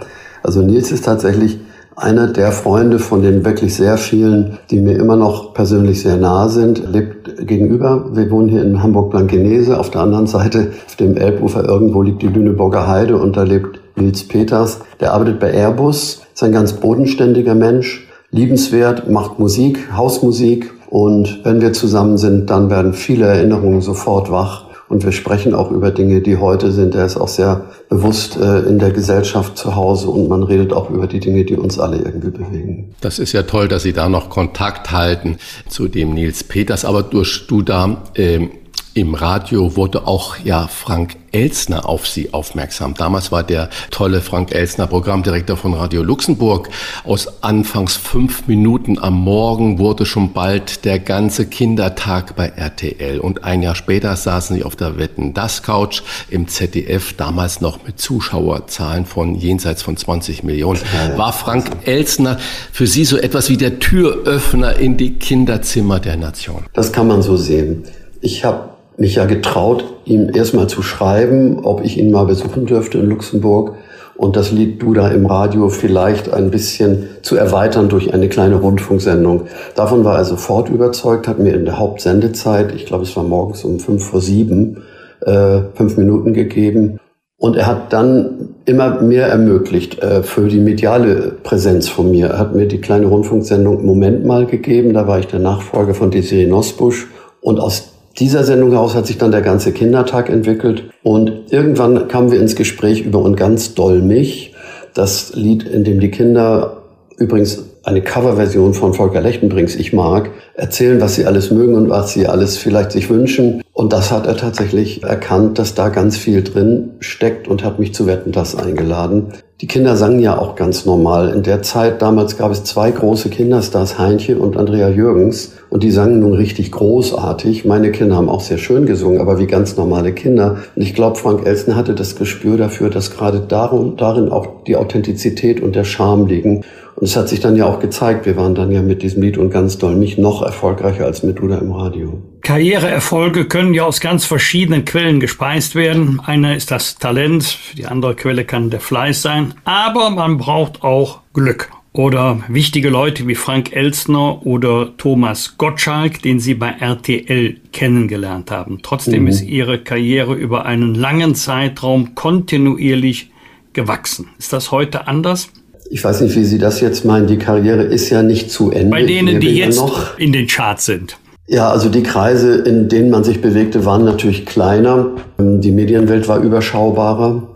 also 0.44 0.62
Nils 0.62 0.92
ist 0.92 1.06
tatsächlich 1.06 1.58
einer 1.98 2.28
der 2.28 2.52
Freunde 2.52 3.00
von 3.00 3.22
den 3.22 3.46
wirklich 3.46 3.76
sehr 3.76 3.98
vielen, 3.98 4.58
die 4.70 4.80
mir 4.80 4.98
immer 4.98 5.16
noch 5.16 5.54
persönlich 5.54 6.02
sehr 6.02 6.18
nahe 6.18 6.50
sind, 6.50 6.84
lebt 6.92 7.48
gegenüber. 7.48 8.10
Wir 8.14 8.30
wohnen 8.32 8.50
hier 8.50 8.64
in 8.64 8.82
Hamburg-Blankenese. 8.82 9.80
Auf 9.80 9.92
der 9.92 10.02
anderen 10.02 10.28
Seite, 10.28 10.74
auf 10.86 10.96
dem 10.96 11.16
Elbufer, 11.16 11.64
irgendwo 11.64 12.02
liegt 12.02 12.22
die 12.22 12.28
Lüneburger 12.28 12.88
Heide 12.88 13.18
und 13.18 13.38
da 13.38 13.44
lebt 13.44 13.80
Nils 13.96 14.28
Peters. 14.28 14.80
Der 15.00 15.14
arbeitet 15.14 15.40
bei 15.40 15.52
Airbus, 15.52 16.22
ist 16.34 16.44
ein 16.44 16.52
ganz 16.52 16.74
bodenständiger 16.74 17.56
Mensch, 17.56 18.08
liebenswert, 18.32 19.10
macht 19.10 19.40
Musik, 19.40 19.92
Hausmusik. 19.96 20.72
Und 20.90 21.42
wenn 21.44 21.62
wir 21.62 21.74
zusammen 21.74 22.18
sind, 22.18 22.50
dann 22.50 22.70
werden 22.70 22.94
viele 22.94 23.26
Erinnerungen 23.26 23.82
sofort 23.82 24.32
wach. 24.32 24.66
Und 24.88 25.04
wir 25.04 25.12
sprechen 25.12 25.56
auch 25.56 25.72
über 25.72 25.90
Dinge, 25.90 26.22
die 26.22 26.38
heute 26.38 26.72
sind. 26.72 26.94
Er 26.94 27.06
ist 27.06 27.18
auch 27.18 27.28
sehr 27.28 27.66
bewusst 27.90 28.38
äh, 28.38 28.60
in 28.60 28.78
der 28.78 28.92
Gesellschaft 28.92 29.58
zu 29.58 29.76
Hause 29.76 30.10
und 30.10 30.30
man 30.30 30.44
redet 30.44 30.74
auch 30.74 30.92
über 30.92 31.08
die 31.08 31.20
Dinge, 31.20 31.44
die 31.44 31.56
uns 31.56 31.80
alle 31.80 31.98
irgendwie 31.98 32.30
bewegen. 32.30 32.94
Das 33.02 33.18
ist 33.18 33.32
ja 33.32 33.44
toll, 33.44 33.68
dass 33.68 33.82
Sie 33.82 33.94
da 33.94 34.10
noch 34.10 34.30
Kontakt 34.30 34.92
halten 34.92 35.38
zu 35.68 35.88
dem 35.88 36.14
Nils 36.14 36.44
Peters. 36.44 36.86
Aber 36.86 37.02
durch 37.02 37.48
du 37.48 37.64
da 37.64 38.04
äh, 38.14 38.48
im 38.96 39.14
Radio 39.14 39.76
wurde 39.76 40.08
auch 40.08 40.38
ja 40.42 40.68
Frank 40.68 41.18
Elsner 41.34 41.90
auf 41.90 42.08
sie 42.08 42.34
aufmerksam. 42.34 42.94
Damals 42.94 43.30
war 43.30 43.44
der 43.44 43.70
tolle 43.92 44.22
Frank 44.22 44.56
Elsner 44.56 44.88
Programmdirektor 44.88 45.58
von 45.58 45.74
Radio 45.74 46.02
Luxemburg. 46.02 46.70
Aus 47.04 47.44
anfangs 47.44 47.98
fünf 47.98 48.48
Minuten 48.48 48.98
am 48.98 49.22
Morgen 49.22 49.80
wurde 49.80 50.06
schon 50.06 50.32
bald 50.32 50.86
der 50.86 51.00
ganze 51.00 51.46
Kindertag 51.46 52.38
bei 52.38 52.48
RTL. 52.48 53.20
Und 53.20 53.44
ein 53.44 53.62
Jahr 53.62 53.76
später 53.76 54.16
saßen 54.16 54.56
sie 54.56 54.64
auf 54.64 54.78
der 54.78 54.98
Wetten 54.98 55.34
das 55.34 55.62
Couch 55.62 56.02
im 56.30 56.48
ZDF, 56.48 57.12
damals 57.18 57.60
noch 57.60 57.84
mit 57.84 58.00
Zuschauerzahlen 58.00 59.06
von 59.06 59.36
jenseits 59.36 59.82
von 59.82 59.98
20 59.98 60.44
Millionen. 60.44 60.80
War 61.18 61.34
Frank 61.34 61.70
Elsner 61.84 62.38
für 62.72 62.88
Sie 62.88 63.04
so 63.04 63.18
etwas 63.18 63.50
wie 63.50 63.58
der 63.58 63.80
Türöffner 63.80 64.78
in 64.78 64.96
die 64.96 65.16
Kinderzimmer 65.16 66.00
der 66.00 66.16
Nation? 66.16 66.64
Das 66.72 66.94
kann 66.94 67.10
man 67.10 67.22
so 67.22 67.36
sehen. 67.36 67.84
Ich 68.22 68.46
habe 68.46 68.75
mich 68.98 69.16
ja 69.16 69.26
getraut, 69.26 69.86
ihm 70.06 70.30
erstmal 70.34 70.68
zu 70.68 70.82
schreiben, 70.82 71.60
ob 71.64 71.84
ich 71.84 71.98
ihn 71.98 72.12
mal 72.12 72.26
besuchen 72.26 72.66
dürfte 72.66 73.00
in 73.00 73.08
Luxemburg 73.08 73.76
und 74.18 74.36
das 74.36 74.52
Lied 74.52 74.82
Duda 74.82 75.10
im 75.10 75.26
Radio 75.26 75.70
vielleicht 75.70 76.34
ein 76.34 76.50
bisschen 76.50 77.10
zu 77.22 77.36
erweitern 77.36 77.90
durch 77.90 78.14
eine 78.14 78.30
kleine 78.30 78.56
Rundfunksendung. 78.56 79.48
Davon 79.76 80.06
war 80.06 80.18
er 80.18 80.26
sofort 80.26 80.70
überzeugt, 80.70 81.28
hat 81.28 81.40
mir 81.40 81.54
in 81.54 81.66
der 81.66 81.78
Hauptsendezeit, 81.78 82.74
ich 82.74 82.86
glaube 82.86 83.04
es 83.04 83.16
war 83.16 83.24
morgens 83.24 83.66
um 83.66 83.80
fünf 83.80 84.06
vor 84.06 84.22
sieben, 84.22 84.84
äh, 85.22 85.60
fünf 85.74 85.98
Minuten 85.98 86.34
gegeben. 86.34 87.00
Und 87.38 87.58
er 87.58 87.68
hat 87.68 87.92
dann 87.92 88.56
immer 88.64 89.02
mehr 89.02 89.28
ermöglicht 89.28 90.02
äh, 90.02 90.24
für 90.24 90.48
die 90.48 90.62
mediale 90.62 91.34
Präsenz 91.44 91.90
von 91.90 92.10
mir. 92.10 92.28
Er 92.28 92.40
hat 92.40 92.56
mir 92.56 92.66
die 92.66 92.80
kleine 92.80 93.08
Rundfunksendung 93.08 93.86
Moment 93.86 94.26
mal 94.26 94.46
gegeben, 94.46 94.94
da 94.94 95.06
war 95.06 95.20
ich 95.20 95.28
der 95.28 95.40
Nachfolger 95.40 95.94
von 95.94 96.12
Desiree 96.12 96.48
Nosbusch. 96.48 97.08
Und 97.42 97.60
aus 97.60 97.95
dieser 98.18 98.44
Sendung 98.44 98.72
heraus 98.72 98.96
hat 98.96 99.08
sich 99.08 99.18
dann 99.18 99.32
der 99.32 99.42
ganze 99.42 99.72
Kindertag 99.72 100.30
entwickelt 100.30 100.86
und 101.04 101.52
irgendwann 101.52 102.08
kamen 102.08 102.32
wir 102.32 102.40
ins 102.40 102.56
Gespräch 102.56 103.02
über 103.02 103.20
und 103.20 103.36
ganz 103.36 103.74
doll 103.74 104.02
mich, 104.02 104.54
das 104.94 105.36
Lied, 105.36 105.64
in 105.64 105.84
dem 105.84 106.00
die 106.00 106.12
Kinder 106.12 106.84
übrigens 107.18 107.66
eine 107.84 108.02
Coverversion 108.02 108.74
von 108.74 108.94
Volker 108.94 109.22
Lechtenbrings 109.22 109.76
Ich 109.76 109.94
mag, 109.94 110.32
erzählen, 110.56 111.00
was 111.02 111.16
sie 111.16 111.26
alles 111.26 111.52
mögen 111.52 111.76
und 111.76 111.90
was 111.90 112.14
sie 112.14 112.28
alles 112.28 112.58
vielleicht 112.58 112.92
sich 112.92 113.10
wünschen. 113.10 113.62
Und 113.74 113.94
das 113.94 114.12
hat 114.12 114.26
er 114.26 114.38
tatsächlich 114.38 115.04
erkannt, 115.04 115.60
dass 115.60 115.76
da 115.76 115.90
ganz 115.90 116.18
viel 116.18 116.44
drin 116.44 116.92
steckt 117.00 117.48
und 117.48 117.64
hat 117.64 117.80
mich 117.80 117.94
zu 117.94 118.08
Wetten 118.08 118.32
das 118.32 118.56
eingeladen. 118.56 119.34
Die 119.62 119.68
Kinder 119.68 119.96
sangen 119.96 120.20
ja 120.20 120.38
auch 120.38 120.58
ganz 120.58 120.86
normal. 120.86 121.30
In 121.30 121.42
der 121.42 121.62
Zeit 121.62 122.02
damals 122.02 122.36
gab 122.36 122.52
es 122.52 122.66
zwei 122.66 122.92
große 122.92 123.30
Kinderstars, 123.30 123.98
Heinche 123.98 124.38
und 124.38 124.58
Andrea 124.58 124.90
Jürgens. 124.90 125.54
Und 125.70 125.82
die 125.84 125.92
sangen 125.92 126.20
nun 126.20 126.34
richtig 126.34 126.74
großartig. 126.74 127.64
Meine 127.64 127.94
Kinder 127.94 128.18
haben 128.18 128.28
auch 128.28 128.42
sehr 128.42 128.58
schön 128.58 128.86
gesungen, 128.86 129.22
aber 129.22 129.40
wie 129.40 129.48
ganz 129.48 129.78
normale 129.78 130.12
Kinder. 130.12 130.58
Und 130.76 130.82
ich 130.82 130.94
glaube, 130.94 131.16
Frank 131.16 131.46
Elsen 131.46 131.78
hatte 131.78 131.96
das 131.96 132.18
Gespür 132.18 132.58
dafür, 132.58 132.90
dass 132.90 133.12
gerade 133.12 133.40
darin 133.40 134.30
auch 134.30 134.64
die 134.68 134.76
Authentizität 134.76 135.62
und 135.62 135.74
der 135.74 135.86
Charme 135.86 136.28
liegen. 136.28 136.66
Und 136.96 137.08
es 137.08 137.18
hat 137.18 137.28
sich 137.28 137.42
dann 137.42 137.58
ja 137.58 137.66
auch 137.66 137.80
gezeigt, 137.80 138.26
wir 138.26 138.38
waren 138.38 138.56
dann 138.56 138.72
ja 138.72 138.82
mit 138.82 139.02
diesem 139.02 139.22
Lied 139.22 139.38
und 139.38 139.50
ganz 139.50 139.78
doll 139.78 139.96
mich 139.96 140.18
noch 140.18 140.42
erfolgreicher 140.42 141.06
als 141.06 141.24
mit 141.24 141.40
Duda 141.40 141.58
im 141.58 141.74
Radio. 141.74 142.22
Karriereerfolge 142.42 143.46
können 143.46 143.74
ja 143.74 143.84
aus 143.84 144.00
ganz 144.00 144.24
verschiedenen 144.24 144.86
Quellen 144.86 145.20
gespeist 145.20 145.76
werden. 145.76 146.22
Eine 146.24 146.56
ist 146.56 146.72
das 146.72 146.96
Talent, 146.96 147.58
die 147.78 147.86
andere 147.86 148.16
Quelle 148.16 148.46
kann 148.46 148.70
der 148.70 148.80
Fleiß 148.80 149.22
sein, 149.22 149.56
aber 149.66 150.10
man 150.10 150.38
braucht 150.38 150.84
auch 150.84 151.20
Glück. 151.34 151.70
Oder 151.92 152.42
wichtige 152.50 152.90
Leute 152.90 153.26
wie 153.26 153.36
Frank 153.36 153.74
Elstner 153.74 154.46
oder 154.46 154.98
Thomas 154.98 155.58
Gottschalk, 155.58 156.22
den 156.22 156.42
Sie 156.42 156.54
bei 156.54 156.72
RTL 156.72 157.56
kennengelernt 157.72 158.52
haben. 158.52 158.80
Trotzdem 158.84 159.24
mhm. 159.24 159.28
ist 159.30 159.42
Ihre 159.42 159.80
Karriere 159.80 160.34
über 160.34 160.66
einen 160.66 160.94
langen 160.94 161.36
Zeitraum 161.36 162.14
kontinuierlich 162.14 163.32
gewachsen. 163.72 164.28
Ist 164.38 164.52
das 164.52 164.72
heute 164.72 165.08
anders? 165.08 165.50
Ich 165.90 166.04
weiß 166.04 166.22
nicht, 166.22 166.36
wie 166.36 166.44
Sie 166.44 166.58
das 166.58 166.82
jetzt 166.82 167.06
meinen. 167.06 167.28
Die 167.28 167.38
Karriere 167.38 167.84
ist 167.84 168.10
ja 168.10 168.24
nicht 168.24 168.52
zu 168.52 168.72
Ende. 168.72 168.90
Bei 168.90 169.04
denen, 169.04 169.40
die 169.40 169.56
jetzt 169.56 169.78
noch 169.78 170.18
in 170.18 170.34
den 170.34 170.48
Charts 170.48 170.86
sind. 170.86 171.18
Ja, 171.48 171.70
also 171.70 171.90
die 171.90 172.02
Kreise, 172.02 172.56
in 172.56 172.90
denen 172.90 173.12
man 173.12 173.24
sich 173.24 173.40
bewegte, 173.42 173.86
waren 173.86 174.04
natürlich 174.04 174.48
kleiner. 174.48 175.12
Die 175.38 175.72
Medienwelt 175.72 176.28
war 176.28 176.40
überschaubarer. 176.40 177.50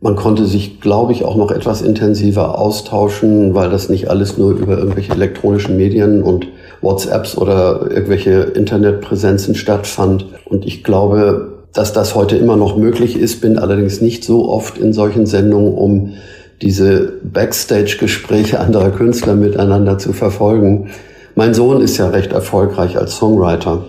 Man 0.00 0.16
konnte 0.16 0.46
sich, 0.46 0.80
glaube 0.80 1.12
ich, 1.12 1.24
auch 1.24 1.36
noch 1.36 1.50
etwas 1.50 1.82
intensiver 1.82 2.58
austauschen, 2.58 3.54
weil 3.54 3.70
das 3.70 3.88
nicht 3.88 4.08
alles 4.08 4.38
nur 4.38 4.52
über 4.52 4.78
irgendwelche 4.78 5.12
elektronischen 5.12 5.76
Medien 5.76 6.22
und 6.22 6.48
WhatsApps 6.80 7.36
oder 7.36 7.90
irgendwelche 7.90 8.40
Internetpräsenzen 8.40 9.54
stattfand. 9.54 10.26
Und 10.46 10.64
ich 10.64 10.84
glaube, 10.84 11.64
dass 11.74 11.92
das 11.92 12.14
heute 12.14 12.36
immer 12.36 12.56
noch 12.56 12.76
möglich 12.76 13.18
ist, 13.18 13.40
bin 13.42 13.58
allerdings 13.58 14.00
nicht 14.00 14.24
so 14.24 14.48
oft 14.48 14.78
in 14.78 14.92
solchen 14.92 15.26
Sendungen, 15.26 15.74
um 15.74 16.14
diese 16.62 17.14
Backstage-Gespräche 17.22 18.60
anderer 18.60 18.90
Künstler 18.90 19.34
miteinander 19.34 19.98
zu 19.98 20.12
verfolgen. 20.12 20.90
Mein 21.34 21.54
Sohn 21.54 21.80
ist 21.80 21.98
ja 21.98 22.08
recht 22.08 22.32
erfolgreich 22.32 22.96
als 22.96 23.16
Songwriter. 23.16 23.84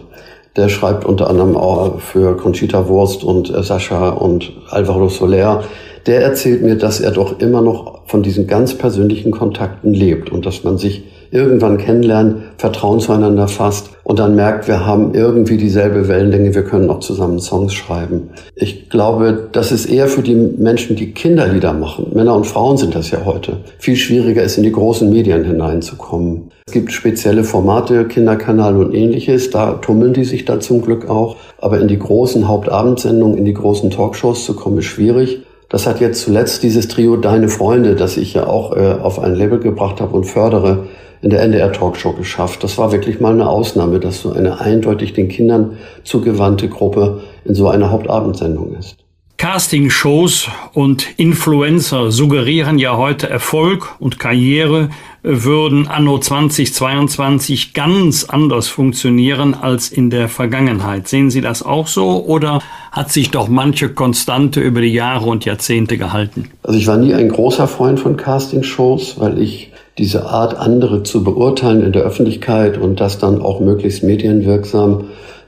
Der 0.55 0.69
schreibt 0.69 1.05
unter 1.05 1.29
anderem 1.29 1.55
auch 1.55 1.99
für 2.01 2.35
Conchita 2.35 2.87
Wurst 2.87 3.23
und 3.23 3.53
äh, 3.53 3.63
Sascha 3.63 4.09
und 4.09 4.51
Alvaro 4.69 5.07
Soler. 5.07 5.63
Der 6.07 6.21
erzählt 6.21 6.63
mir, 6.63 6.75
dass 6.75 6.99
er 6.99 7.11
doch 7.11 7.39
immer 7.39 7.61
noch 7.61 8.07
von 8.07 8.23
diesen 8.23 8.47
ganz 8.47 8.73
persönlichen 8.73 9.31
Kontakten 9.31 9.93
lebt 9.93 10.31
und 10.31 10.45
dass 10.45 10.63
man 10.63 10.77
sich 10.77 11.03
irgendwann 11.31 11.77
kennenlernt, 11.77 12.37
Vertrauen 12.57 12.99
zueinander 12.99 13.47
fasst 13.47 13.89
und 14.03 14.19
dann 14.19 14.35
merkt, 14.35 14.67
wir 14.67 14.85
haben 14.85 15.13
irgendwie 15.13 15.57
dieselbe 15.57 16.07
Wellenlänge, 16.07 16.55
wir 16.55 16.63
können 16.63 16.89
auch 16.89 16.99
zusammen 16.99 17.39
Songs 17.39 17.73
schreiben. 17.73 18.29
Ich 18.55 18.89
glaube, 18.89 19.49
das 19.51 19.71
ist 19.71 19.85
eher 19.85 20.07
für 20.07 20.21
die 20.21 20.35
Menschen, 20.35 20.95
die 20.95 21.11
Kinderlieder 21.11 21.73
machen. 21.73 22.11
Männer 22.13 22.35
und 22.35 22.47
Frauen 22.47 22.77
sind 22.77 22.95
das 22.95 23.11
ja 23.11 23.25
heute. 23.25 23.57
Viel 23.79 23.95
schwieriger 23.95 24.43
ist, 24.43 24.57
in 24.57 24.63
die 24.63 24.71
großen 24.71 25.09
Medien 25.09 25.43
hineinzukommen. 25.43 26.51
Es 26.67 26.73
gibt 26.73 26.91
spezielle 26.91 27.43
Formate, 27.43 28.05
Kinderkanal 28.05 28.77
und 28.77 28.93
ähnliches, 28.93 29.49
da 29.49 29.73
tummeln 29.73 30.13
die 30.13 30.25
sich 30.25 30.45
dann 30.45 30.61
zum 30.61 30.81
Glück 30.81 31.09
auch. 31.09 31.35
Aber 31.59 31.79
in 31.79 31.87
die 31.87 31.99
großen 31.99 32.47
Hauptabendsendungen, 32.47 33.37
in 33.37 33.45
die 33.45 33.53
großen 33.53 33.89
Talkshows 33.89 34.45
zu 34.45 34.55
kommen, 34.55 34.77
ist 34.77 34.85
schwierig. 34.85 35.41
Das 35.69 35.85
hat 35.85 35.99
jetzt 35.99 36.21
zuletzt 36.21 36.63
dieses 36.63 36.87
Trio 36.87 37.17
Deine 37.17 37.49
Freunde, 37.49 37.95
das 37.95 38.15
ich 38.15 38.33
ja 38.33 38.47
auch 38.47 38.75
äh, 38.75 38.95
auf 39.01 39.19
ein 39.19 39.35
Label 39.35 39.59
gebracht 39.59 39.99
habe 39.99 40.15
und 40.15 40.23
fördere, 40.23 40.85
in 41.21 41.29
der 41.29 41.41
NDR 41.41 41.71
Talkshow 41.71 42.13
geschafft. 42.13 42.63
Das 42.63 42.77
war 42.77 42.91
wirklich 42.91 43.19
mal 43.19 43.33
eine 43.33 43.49
Ausnahme, 43.49 43.99
dass 43.99 44.21
so 44.21 44.31
eine 44.31 44.59
eindeutig 44.59 45.13
den 45.13 45.29
Kindern 45.29 45.77
zugewandte 46.03 46.69
Gruppe 46.69 47.21
in 47.45 47.55
so 47.55 47.67
einer 47.67 47.91
Hauptabendsendung 47.91 48.75
ist. 48.75 48.97
Casting-Shows 49.37 50.47
und 50.73 51.19
Influencer 51.19 52.11
suggerieren 52.11 52.79
ja 52.79 52.97
heute 52.97 53.29
Erfolg 53.29 53.95
und 53.99 54.17
Karriere 54.17 54.89
würden 55.21 55.87
anno 55.87 56.17
2022 56.17 57.75
ganz 57.75 58.23
anders 58.23 58.67
funktionieren 58.67 59.53
als 59.53 59.89
in 59.89 60.09
der 60.09 60.27
Vergangenheit. 60.27 61.07
Sehen 61.07 61.29
Sie 61.29 61.41
das 61.41 61.61
auch 61.61 61.85
so 61.85 62.25
oder 62.25 62.61
hat 62.91 63.11
sich 63.11 63.29
doch 63.29 63.47
manche 63.47 63.89
Konstante 63.89 64.59
über 64.59 64.81
die 64.81 64.93
Jahre 64.93 65.27
und 65.27 65.45
Jahrzehnte 65.45 65.99
gehalten? 65.99 66.49
Also 66.63 66.79
ich 66.79 66.87
war 66.87 66.97
nie 66.97 67.13
ein 67.13 67.29
großer 67.29 67.67
Freund 67.67 67.99
von 67.99 68.17
Casting-Shows, 68.17 69.19
weil 69.19 69.39
ich 69.39 69.71
diese 69.97 70.25
Art, 70.25 70.57
andere 70.57 71.03
zu 71.03 71.23
beurteilen 71.23 71.81
in 71.81 71.91
der 71.91 72.03
Öffentlichkeit 72.03 72.77
und 72.77 72.99
das 72.99 73.17
dann 73.17 73.41
auch 73.41 73.59
möglichst 73.59 74.03
medienwirksam 74.03 75.05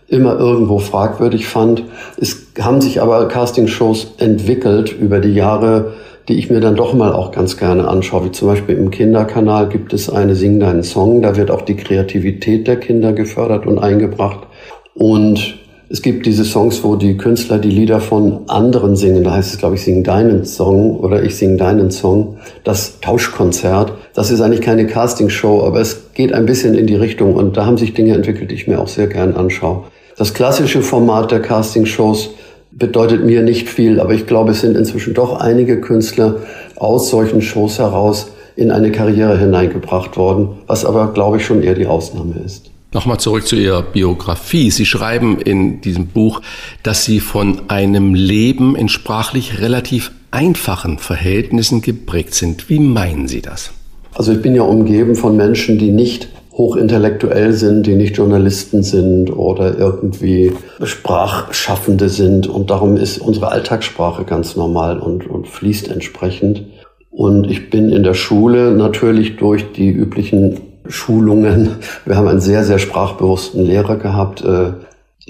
immer 0.07 0.39
irgendwo 0.39 0.79
fragwürdig 0.79 1.47
fand. 1.47 1.83
Es 2.17 2.47
haben 2.59 2.81
sich 2.81 3.01
aber 3.01 3.27
Castingshows 3.27 4.15
entwickelt 4.17 4.91
über 4.91 5.19
die 5.19 5.33
Jahre, 5.33 5.93
die 6.27 6.33
ich 6.37 6.49
mir 6.49 6.59
dann 6.59 6.75
doch 6.75 6.93
mal 6.93 7.13
auch 7.13 7.31
ganz 7.31 7.57
gerne 7.57 7.87
anschaue. 7.87 8.25
Wie 8.25 8.31
zum 8.31 8.47
Beispiel 8.47 8.75
im 8.75 8.91
Kinderkanal 8.91 9.69
gibt 9.69 9.93
es 9.93 10.09
eine 10.09 10.35
Sing 10.35 10.59
deinen 10.59 10.83
Song. 10.83 11.21
Da 11.21 11.35
wird 11.35 11.51
auch 11.51 11.61
die 11.61 11.75
Kreativität 11.75 12.67
der 12.67 12.77
Kinder 12.77 13.13
gefördert 13.13 13.65
und 13.65 13.79
eingebracht. 13.79 14.47
Und 14.93 15.59
es 15.91 16.03
gibt 16.03 16.27
diese 16.27 16.45
Songs, 16.45 16.83
wo 16.83 16.95
die 16.95 17.17
Künstler 17.17 17.57
die 17.57 17.71
Lieder 17.71 17.99
von 17.99 18.41
anderen 18.47 18.95
singen. 18.95 19.23
Da 19.23 19.31
heißt 19.31 19.53
es, 19.53 19.59
glaube 19.59 19.73
ich, 19.73 19.81
Sing 19.81 20.03
deinen 20.03 20.45
Song 20.45 20.99
oder 20.99 21.23
Ich 21.23 21.35
sing 21.35 21.57
deinen 21.57 21.89
Song. 21.89 22.37
Das 22.63 22.99
Tauschkonzert. 23.01 23.93
Das 24.19 24.31
ist 24.31 24.41
eigentlich 24.41 24.59
keine 24.59 24.85
Castingshow, 24.85 25.63
aber 25.65 25.79
es 25.79 26.11
geht 26.13 26.33
ein 26.33 26.45
bisschen 26.45 26.73
in 26.73 26.87
die 26.87 26.97
Richtung 26.97 27.35
und 27.35 27.55
da 27.55 27.65
haben 27.65 27.77
sich 27.77 27.93
Dinge 27.93 28.13
entwickelt, 28.15 28.51
die 28.51 28.55
ich 28.55 28.67
mir 28.67 28.81
auch 28.81 28.89
sehr 28.89 29.07
gern 29.07 29.33
anschaue. 29.33 29.85
Das 30.17 30.33
klassische 30.33 30.81
Format 30.81 31.31
der 31.31 31.41
Castingshows 31.41 32.31
bedeutet 32.69 33.23
mir 33.23 33.43
nicht 33.43 33.69
viel, 33.69 34.01
aber 34.01 34.13
ich 34.13 34.27
glaube, 34.27 34.51
es 34.51 34.59
sind 34.59 34.75
inzwischen 34.75 35.13
doch 35.13 35.39
einige 35.39 35.79
Künstler 35.79 36.35
aus 36.75 37.09
solchen 37.09 37.41
Shows 37.41 37.79
heraus 37.79 38.33
in 38.57 38.71
eine 38.71 38.91
Karriere 38.91 39.37
hineingebracht 39.37 40.17
worden, 40.17 40.49
was 40.67 40.83
aber, 40.83 41.13
glaube 41.13 41.37
ich, 41.37 41.45
schon 41.45 41.63
eher 41.63 41.75
die 41.75 41.87
Ausnahme 41.87 42.41
ist. 42.45 42.71
Nochmal 42.91 43.21
zurück 43.21 43.47
zu 43.47 43.55
Ihrer 43.55 43.83
Biografie. 43.83 44.69
Sie 44.69 44.85
schreiben 44.85 45.39
in 45.39 45.79
diesem 45.79 46.07
Buch, 46.07 46.41
dass 46.83 47.05
Sie 47.05 47.21
von 47.21 47.69
einem 47.69 48.15
Leben 48.15 48.75
in 48.75 48.89
sprachlich 48.89 49.61
relativ 49.61 50.11
einfachen 50.29 50.97
Verhältnissen 50.99 51.81
geprägt 51.81 52.33
sind. 52.33 52.69
Wie 52.69 52.79
meinen 52.79 53.29
Sie 53.29 53.41
das? 53.41 53.71
Also 54.19 54.33
ich 54.33 54.41
bin 54.41 54.53
ja 54.53 54.63
umgeben 54.63 55.15
von 55.15 55.37
Menschen, 55.37 55.77
die 55.77 55.91
nicht 55.91 56.27
hochintellektuell 56.51 57.53
sind, 57.53 57.87
die 57.87 57.95
nicht 57.95 58.17
Journalisten 58.17 58.83
sind 58.83 59.29
oder 59.29 59.77
irgendwie 59.77 60.51
Sprachschaffende 60.83 62.09
sind. 62.09 62.45
Und 62.45 62.69
darum 62.69 62.97
ist 62.97 63.19
unsere 63.19 63.49
Alltagssprache 63.49 64.25
ganz 64.25 64.57
normal 64.57 64.99
und, 64.99 65.25
und 65.25 65.47
fließt 65.47 65.87
entsprechend. 65.87 66.65
Und 67.09 67.49
ich 67.49 67.69
bin 67.69 67.91
in 67.91 68.03
der 68.03 68.13
Schule 68.13 68.71
natürlich 68.71 69.37
durch 69.37 69.71
die 69.71 69.89
üblichen 69.89 70.59
Schulungen. 70.85 71.77
Wir 72.05 72.17
haben 72.17 72.27
einen 72.27 72.41
sehr, 72.41 72.65
sehr 72.65 72.79
sprachbewussten 72.79 73.65
Lehrer 73.65 73.95
gehabt, 73.95 74.43
äh, 74.43 74.73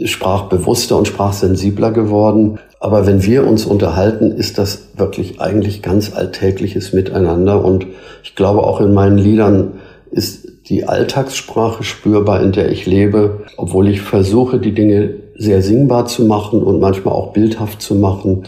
sprachbewusster 0.03 0.98
und 0.98 1.08
sprachsensibler 1.08 1.91
geworden. 1.91 2.58
Aber 2.79 3.05
wenn 3.05 3.24
wir 3.24 3.45
uns 3.45 3.65
unterhalten, 3.65 4.31
ist 4.31 4.57
das 4.57 4.89
wirklich 4.95 5.41
eigentlich 5.41 5.81
ganz 5.81 6.13
alltägliches 6.13 6.93
Miteinander. 6.93 7.63
Und 7.63 7.86
ich 8.24 8.36
glaube, 8.36 8.63
auch 8.63 8.79
in 8.79 8.93
meinen 8.93 9.17
Liedern 9.17 9.74
ist 10.12 10.48
die 10.69 10.86
Alltagssprache 10.86 11.83
spürbar, 11.83 12.41
in 12.41 12.51
der 12.51 12.71
ich 12.71 12.86
lebe, 12.86 13.45
obwohl 13.57 13.89
ich 13.89 14.01
versuche, 14.01 14.59
die 14.59 14.74
Dinge 14.74 15.15
sehr 15.36 15.62
singbar 15.62 16.05
zu 16.05 16.25
machen 16.25 16.62
und 16.62 16.79
manchmal 16.79 17.13
auch 17.13 17.33
bildhaft 17.33 17.81
zu 17.81 17.95
machen. 17.95 18.43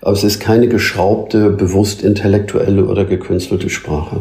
Aber 0.00 0.12
es 0.12 0.24
ist 0.24 0.40
keine 0.40 0.68
geschraubte, 0.68 1.50
bewusst 1.50 2.02
intellektuelle 2.02 2.86
oder 2.86 3.04
gekünstelte 3.04 3.70
Sprache. 3.70 4.20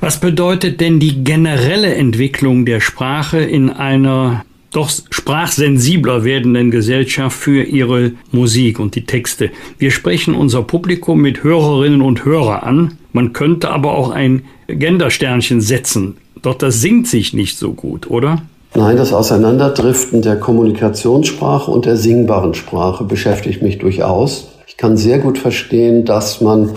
Was 0.00 0.20
bedeutet 0.20 0.80
denn 0.80 1.00
die 1.00 1.24
generelle 1.24 1.94
Entwicklung 1.94 2.64
der 2.64 2.80
Sprache 2.80 3.40
in 3.40 3.70
einer 3.70 4.44
doch 4.70 4.90
sprachsensibler 5.10 6.24
werdenden 6.24 6.70
Gesellschaft 6.70 7.36
für 7.36 7.62
ihre 7.62 8.12
Musik 8.32 8.78
und 8.78 8.94
die 8.94 9.06
Texte? 9.06 9.50
Wir 9.78 9.90
sprechen 9.90 10.34
unser 10.34 10.62
Publikum 10.62 11.20
mit 11.20 11.42
Hörerinnen 11.42 12.02
und 12.02 12.24
Hörer 12.24 12.62
an. 12.64 12.98
Man 13.12 13.32
könnte 13.32 13.70
aber 13.70 13.96
auch 13.96 14.10
ein 14.10 14.44
Gendersternchen 14.68 15.60
setzen. 15.60 16.16
Doch 16.42 16.54
das 16.54 16.80
singt 16.80 17.08
sich 17.08 17.32
nicht 17.32 17.58
so 17.58 17.72
gut, 17.72 18.10
oder? 18.10 18.42
Nein, 18.74 18.96
das 18.96 19.12
Auseinanderdriften 19.12 20.22
der 20.22 20.36
Kommunikationssprache 20.36 21.70
und 21.70 21.86
der 21.86 21.96
singbaren 21.96 22.54
Sprache 22.54 23.04
beschäftigt 23.04 23.62
mich 23.62 23.78
durchaus. 23.78 24.48
Ich 24.66 24.76
kann 24.76 24.96
sehr 24.96 25.18
gut 25.18 25.38
verstehen, 25.38 26.04
dass 26.04 26.40
man 26.40 26.72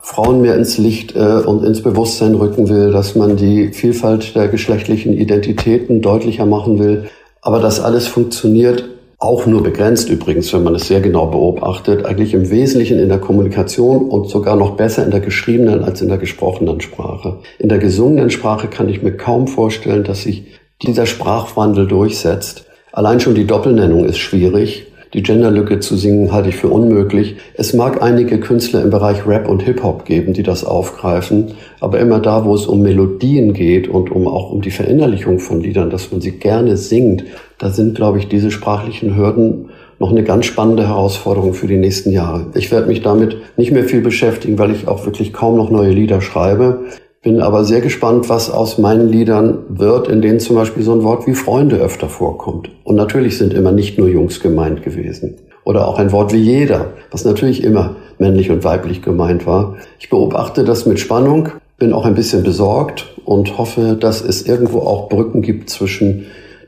Frauen 0.00 0.40
mehr 0.40 0.56
ins 0.56 0.78
Licht 0.78 1.14
äh, 1.16 1.42
und 1.44 1.64
ins 1.64 1.82
Bewusstsein 1.82 2.34
rücken 2.34 2.68
will, 2.68 2.92
dass 2.92 3.14
man 3.14 3.36
die 3.36 3.72
Vielfalt 3.72 4.34
der 4.34 4.48
geschlechtlichen 4.48 5.14
Identitäten 5.14 6.02
deutlicher 6.02 6.44
machen 6.44 6.78
will. 6.78 7.04
Aber 7.44 7.60
das 7.60 7.78
alles 7.78 8.06
funktioniert 8.06 8.84
auch 9.18 9.44
nur 9.46 9.62
begrenzt 9.62 10.08
übrigens, 10.08 10.52
wenn 10.52 10.64
man 10.64 10.74
es 10.74 10.88
sehr 10.88 11.00
genau 11.00 11.26
beobachtet, 11.26 12.04
eigentlich 12.06 12.32
im 12.32 12.50
Wesentlichen 12.50 12.98
in 12.98 13.08
der 13.08 13.18
Kommunikation 13.18 14.08
und 14.08 14.28
sogar 14.28 14.56
noch 14.56 14.76
besser 14.76 15.04
in 15.04 15.10
der 15.10 15.20
geschriebenen 15.20 15.84
als 15.84 16.00
in 16.00 16.08
der 16.08 16.18
gesprochenen 16.18 16.80
Sprache. 16.80 17.38
In 17.58 17.68
der 17.68 17.78
gesungenen 17.78 18.30
Sprache 18.30 18.68
kann 18.68 18.88
ich 18.88 19.02
mir 19.02 19.16
kaum 19.16 19.46
vorstellen, 19.46 20.04
dass 20.04 20.22
sich 20.22 20.44
dieser 20.82 21.04
Sprachwandel 21.04 21.86
durchsetzt. 21.86 22.64
Allein 22.92 23.20
schon 23.20 23.34
die 23.34 23.46
Doppelnennung 23.46 24.06
ist 24.06 24.18
schwierig. 24.18 24.86
Die 25.14 25.22
Genderlücke 25.22 25.78
zu 25.78 25.96
singen 25.96 26.32
halte 26.32 26.48
ich 26.48 26.56
für 26.56 26.68
unmöglich. 26.68 27.36
Es 27.54 27.72
mag 27.72 28.02
einige 28.02 28.40
Künstler 28.40 28.82
im 28.82 28.90
Bereich 28.90 29.24
Rap 29.28 29.48
und 29.48 29.62
Hip-Hop 29.62 30.04
geben, 30.04 30.32
die 30.32 30.42
das 30.42 30.64
aufgreifen, 30.64 31.52
aber 31.78 32.00
immer 32.00 32.18
da, 32.18 32.44
wo 32.44 32.52
es 32.52 32.66
um 32.66 32.82
Melodien 32.82 33.52
geht 33.52 33.86
und 33.86 34.10
um 34.10 34.26
auch 34.26 34.50
um 34.50 34.60
die 34.60 34.72
Verinnerlichung 34.72 35.38
von 35.38 35.60
Liedern, 35.60 35.88
dass 35.88 36.10
man 36.10 36.20
sie 36.20 36.32
gerne 36.32 36.76
singt, 36.76 37.24
da 37.58 37.70
sind, 37.70 37.94
glaube 37.94 38.18
ich, 38.18 38.26
diese 38.26 38.50
sprachlichen 38.50 39.16
Hürden 39.16 39.70
noch 40.00 40.10
eine 40.10 40.24
ganz 40.24 40.46
spannende 40.46 40.88
Herausforderung 40.88 41.54
für 41.54 41.68
die 41.68 41.76
nächsten 41.76 42.10
Jahre. 42.10 42.46
Ich 42.54 42.72
werde 42.72 42.88
mich 42.88 43.00
damit 43.00 43.36
nicht 43.56 43.70
mehr 43.70 43.84
viel 43.84 44.00
beschäftigen, 44.00 44.58
weil 44.58 44.72
ich 44.72 44.88
auch 44.88 45.06
wirklich 45.06 45.32
kaum 45.32 45.56
noch 45.56 45.70
neue 45.70 45.92
Lieder 45.92 46.20
schreibe. 46.20 46.80
Bin 47.24 47.40
aber 47.40 47.64
sehr 47.64 47.80
gespannt, 47.80 48.28
was 48.28 48.50
aus 48.50 48.76
meinen 48.76 49.08
Liedern 49.08 49.60
wird, 49.70 50.08
in 50.08 50.20
denen 50.20 50.40
zum 50.40 50.56
Beispiel 50.56 50.82
so 50.82 50.92
ein 50.92 51.02
Wort 51.02 51.26
wie 51.26 51.34
Freunde 51.34 51.76
öfter 51.76 52.10
vorkommt. 52.10 52.70
Und 52.84 52.96
natürlich 52.96 53.38
sind 53.38 53.54
immer 53.54 53.72
nicht 53.72 53.96
nur 53.98 54.08
Jungs 54.08 54.40
gemeint 54.40 54.82
gewesen. 54.82 55.36
Oder 55.64 55.88
auch 55.88 55.98
ein 55.98 56.12
Wort 56.12 56.34
wie 56.34 56.42
jeder, 56.42 56.92
was 57.10 57.24
natürlich 57.24 57.64
immer 57.64 57.96
männlich 58.18 58.50
und 58.50 58.62
weiblich 58.62 59.00
gemeint 59.00 59.46
war. 59.46 59.76
Ich 59.98 60.10
beobachte 60.10 60.64
das 60.64 60.84
mit 60.84 61.00
Spannung, 61.00 61.48
bin 61.78 61.94
auch 61.94 62.04
ein 62.04 62.14
bisschen 62.14 62.42
besorgt 62.42 63.14
und 63.24 63.56
hoffe, 63.56 63.96
dass 63.98 64.20
es 64.20 64.46
irgendwo 64.46 64.80
auch 64.80 65.08
Brücken 65.08 65.40
gibt 65.40 65.70
zwischen 65.70 66.26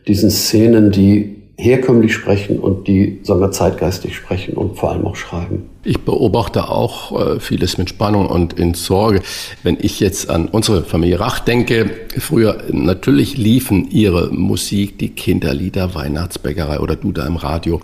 diesen 0.08 0.30
Szenen, 0.30 0.90
die 0.90 1.36
herkömmlich 1.58 2.14
sprechen 2.14 2.58
und 2.58 2.88
die, 2.88 3.20
sagen 3.22 3.40
wir, 3.40 3.50
zeitgeistig 3.50 4.16
sprechen 4.16 4.54
und 4.54 4.78
vor 4.78 4.90
allem 4.90 5.06
auch 5.06 5.16
schreiben. 5.16 5.68
Ich 5.88 6.00
beobachte 6.00 6.68
auch 6.68 7.36
äh, 7.36 7.38
vieles 7.38 7.78
mit 7.78 7.88
Spannung 7.88 8.26
und 8.26 8.54
in 8.54 8.74
Sorge. 8.74 9.22
Wenn 9.62 9.78
ich 9.80 10.00
jetzt 10.00 10.28
an 10.28 10.48
unsere 10.48 10.82
Familie 10.82 11.20
Rach 11.20 11.38
denke, 11.38 11.88
früher 12.18 12.64
natürlich 12.72 13.36
liefen 13.36 13.88
ihre 13.92 14.32
Musik, 14.32 14.98
die 14.98 15.10
Kinderlieder, 15.10 15.94
Weihnachtsbäckerei 15.94 16.80
oder 16.80 16.96
Du 16.96 17.12
da 17.12 17.24
im 17.24 17.36
Radio. 17.36 17.80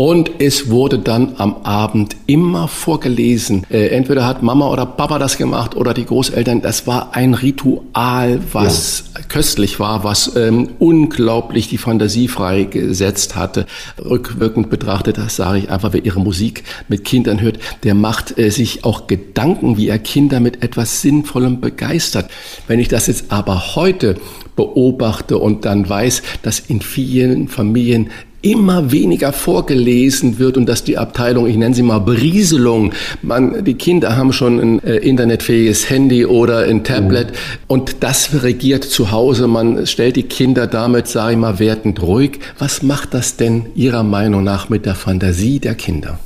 Und 0.00 0.30
es 0.38 0.70
wurde 0.70 0.98
dann 0.98 1.34
am 1.36 1.56
Abend 1.56 2.16
immer 2.24 2.68
vorgelesen. 2.68 3.66
Äh, 3.68 3.88
entweder 3.88 4.26
hat 4.26 4.42
Mama 4.42 4.70
oder 4.70 4.86
Papa 4.86 5.18
das 5.18 5.36
gemacht 5.36 5.76
oder 5.76 5.92
die 5.92 6.06
Großeltern. 6.06 6.62
Das 6.62 6.86
war 6.86 7.14
ein 7.14 7.34
Ritual, 7.34 8.40
was 8.50 9.04
ja. 9.14 9.20
köstlich 9.28 9.78
war, 9.78 10.02
was 10.02 10.36
ähm, 10.36 10.70
unglaublich 10.78 11.68
die 11.68 11.76
Fantasie 11.76 12.28
freigesetzt 12.28 13.36
hatte. 13.36 13.66
Rückwirkend 14.02 14.70
betrachtet, 14.70 15.18
das 15.18 15.36
sage 15.36 15.58
ich 15.58 15.70
einfach, 15.70 15.92
wer 15.92 16.02
ihre 16.02 16.20
Musik 16.20 16.64
mit 16.88 17.04
Kindern 17.04 17.42
hört, 17.42 17.58
der 17.82 17.94
macht 17.94 18.38
äh, 18.38 18.48
sich 18.48 18.86
auch 18.86 19.06
Gedanken, 19.06 19.76
wie 19.76 19.88
er 19.88 19.98
Kinder 19.98 20.40
mit 20.40 20.62
etwas 20.62 21.02
Sinnvollem 21.02 21.60
begeistert. 21.60 22.30
Wenn 22.66 22.80
ich 22.80 22.88
das 22.88 23.06
jetzt 23.06 23.30
aber 23.30 23.76
heute 23.76 24.16
beobachte 24.56 25.36
und 25.36 25.66
dann 25.66 25.86
weiß, 25.86 26.22
dass 26.42 26.58
in 26.58 26.80
vielen 26.80 27.48
Familien 27.48 28.08
immer 28.42 28.90
weniger 28.92 29.32
vorgelesen 29.32 30.38
wird 30.38 30.56
und 30.56 30.66
dass 30.66 30.84
die 30.84 30.98
Abteilung, 30.98 31.46
ich 31.46 31.56
nenne 31.56 31.74
sie 31.74 31.82
mal 31.82 31.98
Berieselung, 31.98 32.92
man, 33.22 33.64
die 33.64 33.74
Kinder 33.74 34.16
haben 34.16 34.32
schon 34.32 34.58
ein 34.60 34.84
äh, 34.84 34.96
internetfähiges 34.96 35.90
Handy 35.90 36.24
oder 36.24 36.64
ein 36.64 36.84
Tablet 36.84 37.28
mhm. 37.28 37.34
und 37.68 38.02
das 38.02 38.42
regiert 38.42 38.84
zu 38.84 39.10
Hause. 39.10 39.46
Man 39.46 39.86
stellt 39.86 40.16
die 40.16 40.22
Kinder 40.24 40.66
damit, 40.66 41.08
sage 41.08 41.32
ich 41.32 41.38
mal, 41.38 41.58
wertend 41.58 42.02
ruhig. 42.02 42.40
Was 42.58 42.82
macht 42.82 43.14
das 43.14 43.36
denn 43.36 43.66
Ihrer 43.74 44.02
Meinung 44.02 44.44
nach 44.44 44.68
mit 44.68 44.86
der 44.86 44.94
Fantasie 44.94 45.58
der 45.58 45.74
Kinder? 45.74 46.18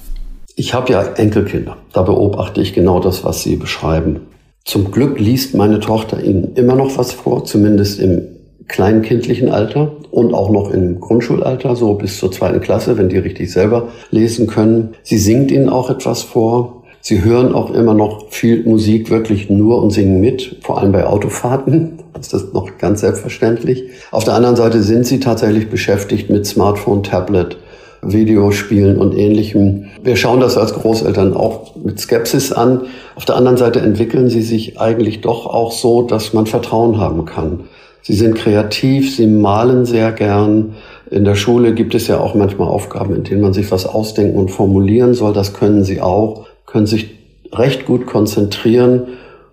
Ich 0.56 0.72
habe 0.72 0.92
ja 0.92 1.02
Enkelkinder. 1.02 1.76
Da 1.92 2.02
beobachte 2.02 2.60
ich 2.60 2.74
genau 2.74 3.00
das, 3.00 3.24
was 3.24 3.42
Sie 3.42 3.56
beschreiben. 3.56 4.20
Zum 4.64 4.92
Glück 4.92 5.18
liest 5.18 5.54
meine 5.54 5.80
Tochter 5.80 6.22
Ihnen 6.22 6.54
immer 6.54 6.74
noch 6.76 6.96
was 6.96 7.12
vor, 7.12 7.44
zumindest 7.44 7.98
im 7.98 8.22
kleinkindlichen 8.68 9.48
Alter 9.48 9.92
und 10.10 10.32
auch 10.32 10.50
noch 10.50 10.70
im 10.70 11.00
Grundschulalter, 11.00 11.76
so 11.76 11.94
bis 11.94 12.18
zur 12.18 12.32
zweiten 12.32 12.60
Klasse, 12.60 12.96
wenn 12.96 13.08
die 13.08 13.18
richtig 13.18 13.52
selber 13.52 13.88
lesen 14.10 14.46
können. 14.46 14.90
Sie 15.02 15.18
singt 15.18 15.50
Ihnen 15.50 15.68
auch 15.68 15.90
etwas 15.90 16.22
vor. 16.22 16.82
Sie 17.00 17.22
hören 17.22 17.54
auch 17.54 17.74
immer 17.74 17.92
noch 17.92 18.30
viel 18.30 18.64
Musik 18.64 19.10
wirklich 19.10 19.50
nur 19.50 19.82
und 19.82 19.90
singen 19.90 20.20
mit, 20.20 20.56
vor 20.62 20.80
allem 20.80 20.92
bei 20.92 21.06
Autofahrten. 21.06 21.98
Ist 22.20 22.32
das 22.32 22.52
noch 22.52 22.78
ganz 22.78 23.00
selbstverständlich. 23.00 23.84
Auf 24.10 24.24
der 24.24 24.34
anderen 24.34 24.56
Seite 24.56 24.82
sind 24.82 25.04
sie 25.04 25.20
tatsächlich 25.20 25.68
beschäftigt 25.68 26.30
mit 26.30 26.46
Smartphone, 26.46 27.02
Tablet, 27.02 27.58
Videospielen 28.00 28.98
und 28.98 29.16
ähnlichem. 29.16 29.86
Wir 30.02 30.16
schauen 30.16 30.40
das 30.40 30.56
als 30.56 30.74
Großeltern 30.74 31.34
auch 31.34 31.74
mit 31.76 32.00
Skepsis 32.00 32.52
an. 32.52 32.82
Auf 33.16 33.24
der 33.24 33.36
anderen 33.36 33.56
Seite 33.56 33.80
entwickeln 33.80 34.30
sie 34.30 34.42
sich 34.42 34.80
eigentlich 34.80 35.20
doch 35.20 35.46
auch 35.46 35.72
so, 35.72 36.02
dass 36.02 36.32
man 36.32 36.46
Vertrauen 36.46 36.98
haben 36.98 37.24
kann. 37.24 37.64
Sie 38.06 38.12
sind 38.12 38.34
kreativ, 38.34 39.16
sie 39.16 39.26
malen 39.26 39.86
sehr 39.86 40.12
gern. 40.12 40.74
In 41.10 41.24
der 41.24 41.36
Schule 41.36 41.72
gibt 41.72 41.94
es 41.94 42.06
ja 42.06 42.20
auch 42.20 42.34
manchmal 42.34 42.68
Aufgaben, 42.68 43.16
in 43.16 43.24
denen 43.24 43.40
man 43.40 43.54
sich 43.54 43.70
was 43.70 43.86
ausdenken 43.86 44.36
und 44.36 44.50
formulieren 44.50 45.14
soll. 45.14 45.32
Das 45.32 45.54
können 45.54 45.84
sie 45.84 46.02
auch, 46.02 46.44
können 46.66 46.86
sich 46.86 47.14
recht 47.50 47.86
gut 47.86 48.04
konzentrieren. 48.04 49.04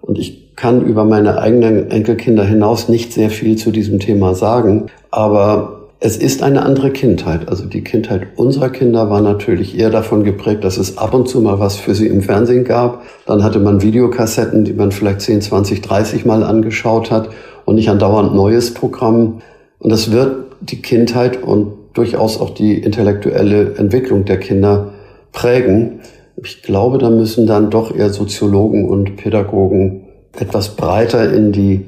Und 0.01 0.19
ich 0.19 0.53
kann 0.57 0.85
über 0.85 1.05
meine 1.05 1.39
eigenen 1.39 1.89
Enkelkinder 1.91 2.43
hinaus 2.43 2.89
nicht 2.89 3.13
sehr 3.13 3.29
viel 3.29 3.55
zu 3.55 3.71
diesem 3.71 3.99
Thema 3.99 4.35
sagen. 4.35 4.87
Aber 5.11 5.87
es 6.01 6.17
ist 6.17 6.43
eine 6.43 6.63
andere 6.63 6.89
Kindheit. 6.91 7.47
Also 7.47 7.65
die 7.65 7.85
Kindheit 7.85 8.27
unserer 8.35 8.69
Kinder 8.69 9.09
war 9.09 9.21
natürlich 9.21 9.79
eher 9.79 9.91
davon 9.91 10.25
geprägt, 10.25 10.65
dass 10.65 10.75
es 10.75 10.97
ab 10.97 11.13
und 11.13 11.29
zu 11.29 11.39
mal 11.39 11.61
was 11.61 11.77
für 11.77 11.95
sie 11.95 12.07
im 12.07 12.21
Fernsehen 12.21 12.65
gab. 12.65 13.03
Dann 13.27 13.45
hatte 13.45 13.59
man 13.59 13.81
Videokassetten, 13.81 14.65
die 14.65 14.73
man 14.73 14.91
vielleicht 14.91 15.21
10, 15.21 15.41
20, 15.41 15.81
30 15.81 16.25
Mal 16.25 16.43
angeschaut 16.43 17.11
hat 17.11 17.29
und 17.71 17.75
nicht 17.75 17.89
andauernd 17.89 18.35
neues 18.35 18.73
Programm. 18.73 19.41
Und 19.79 19.91
das 19.91 20.11
wird 20.11 20.57
die 20.59 20.81
Kindheit 20.81 21.41
und 21.41 21.71
durchaus 21.93 22.37
auch 22.37 22.49
die 22.49 22.73
intellektuelle 22.73 23.75
Entwicklung 23.75 24.25
der 24.25 24.39
Kinder 24.39 24.91
prägen. 25.31 26.01
Ich 26.43 26.63
glaube, 26.63 26.97
da 26.97 27.09
müssen 27.09 27.47
dann 27.47 27.69
doch 27.69 27.95
eher 27.95 28.09
Soziologen 28.09 28.89
und 28.89 29.15
Pädagogen 29.15 30.01
etwas 30.37 30.75
breiter 30.75 31.33
in 31.33 31.53
die 31.53 31.85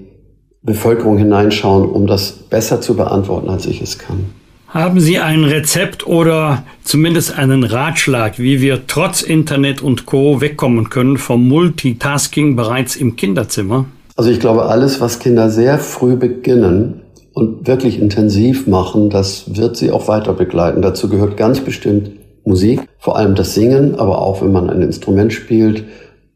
Bevölkerung 0.62 1.18
hineinschauen, 1.18 1.90
um 1.90 2.08
das 2.08 2.32
besser 2.32 2.80
zu 2.80 2.96
beantworten, 2.96 3.50
als 3.50 3.66
ich 3.66 3.82
es 3.82 4.00
kann. 4.00 4.28
Haben 4.70 5.02
Sie 5.02 5.20
ein 5.20 5.44
Rezept 5.44 6.08
oder 6.08 6.64
zumindest 6.84 7.38
einen 7.38 7.66
Ratschlag, 7.66 8.40
wie 8.40 8.62
wir 8.62 8.88
trotz 8.88 9.22
Internet 9.22 9.82
und 9.82 10.06
Co 10.06 10.40
wegkommen 10.40 10.90
können 10.90 11.18
vom 11.18 11.46
Multitasking 11.46 12.56
bereits 12.56 12.96
im 12.96 13.18
Kinderzimmer? 13.18 13.86
Also 14.16 14.30
ich 14.30 14.40
glaube, 14.40 14.66
alles, 14.66 15.02
was 15.02 15.20
Kinder 15.20 15.50
sehr 15.50 15.80
früh 15.80 16.16
beginnen 16.16 17.02
und 17.34 17.68
wirklich 17.68 18.00
intensiv 18.00 18.68
machen, 18.68 19.10
das 19.10 19.56
wird 19.56 19.76
sie 19.76 19.92
auch 19.92 20.08
weiter 20.08 20.34
begleiten. 20.34 20.82
Dazu 20.82 21.10
gehört 21.10 21.36
ganz 21.36 21.62
bestimmt 21.62 22.12
Musik, 22.46 22.82
vor 23.00 23.18
allem 23.18 23.36
das 23.36 23.56
Singen, 23.56 23.96
aber 23.96 24.22
auch 24.22 24.42
wenn 24.42 24.52
man 24.52 24.70
ein 24.70 24.82
Instrument 24.82 25.34
spielt, 25.34 25.86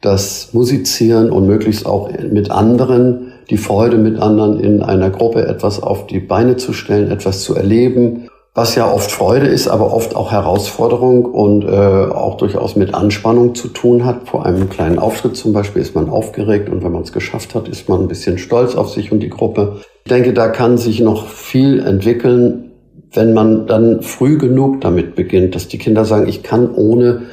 das 0.02 0.50
Musizieren 0.54 1.32
und 1.32 1.46
möglichst 1.48 1.86
auch 1.86 2.10
mit 2.32 2.50
anderen 2.50 3.34
die 3.50 3.58
Freude 3.58 3.98
mit 3.98 4.20
anderen 4.20 4.60
in 4.60 4.82
einer 4.82 5.10
Gruppe 5.10 5.46
etwas 5.46 5.82
auf 5.82 6.08
die 6.08 6.20
Beine 6.20 6.58
zu 6.58 6.74
stellen, 6.74 7.12
etwas 7.12 7.44
zu 7.44 7.56
erleben, 7.56 8.30
was 8.58 8.74
ja 8.74 8.92
oft 8.92 9.12
Freude 9.12 9.46
ist, 9.46 9.68
aber 9.68 9.94
oft 9.94 10.16
auch 10.16 10.32
Herausforderung 10.32 11.26
und 11.26 11.64
äh, 11.64 11.68
auch 11.68 12.38
durchaus 12.38 12.76
mit 12.76 12.96
Anspannung 12.96 13.54
zu 13.54 13.68
tun 13.68 14.04
hat. 14.04 14.28
Vor 14.28 14.48
einem 14.48 14.68
kleinen 14.68 14.98
Auftritt 14.98 15.38
zum 15.38 15.54
Beispiel 15.54 15.80
ist 15.80 15.94
man 15.94 16.10
aufgeregt 16.10 16.68
und 16.68 16.84
wenn 16.84 16.92
man 16.92 17.04
es 17.04 17.14
geschafft 17.14 17.54
hat, 17.54 17.68
ist 17.68 17.88
man 17.88 18.02
ein 18.02 18.08
bisschen 18.08 18.40
stolz 18.40 18.74
auf 18.74 18.90
sich 18.90 19.12
und 19.12 19.20
die 19.20 19.30
Gruppe. 19.30 19.82
Ich 20.06 20.10
denke, 20.10 20.34
da 20.34 20.48
kann 20.48 20.80
sich 20.80 21.00
noch 21.02 21.28
viel 21.28 21.82
entwickeln, 21.82 22.72
wenn 23.14 23.36
man 23.36 23.68
dann 23.68 24.02
früh 24.02 24.40
genug 24.40 24.82
damit 24.82 25.14
beginnt, 25.14 25.54
dass 25.54 25.68
die 25.68 25.78
Kinder 25.78 26.04
sagen, 26.04 26.28
ich 26.28 26.42
kann 26.42 26.74
ohne 26.74 27.28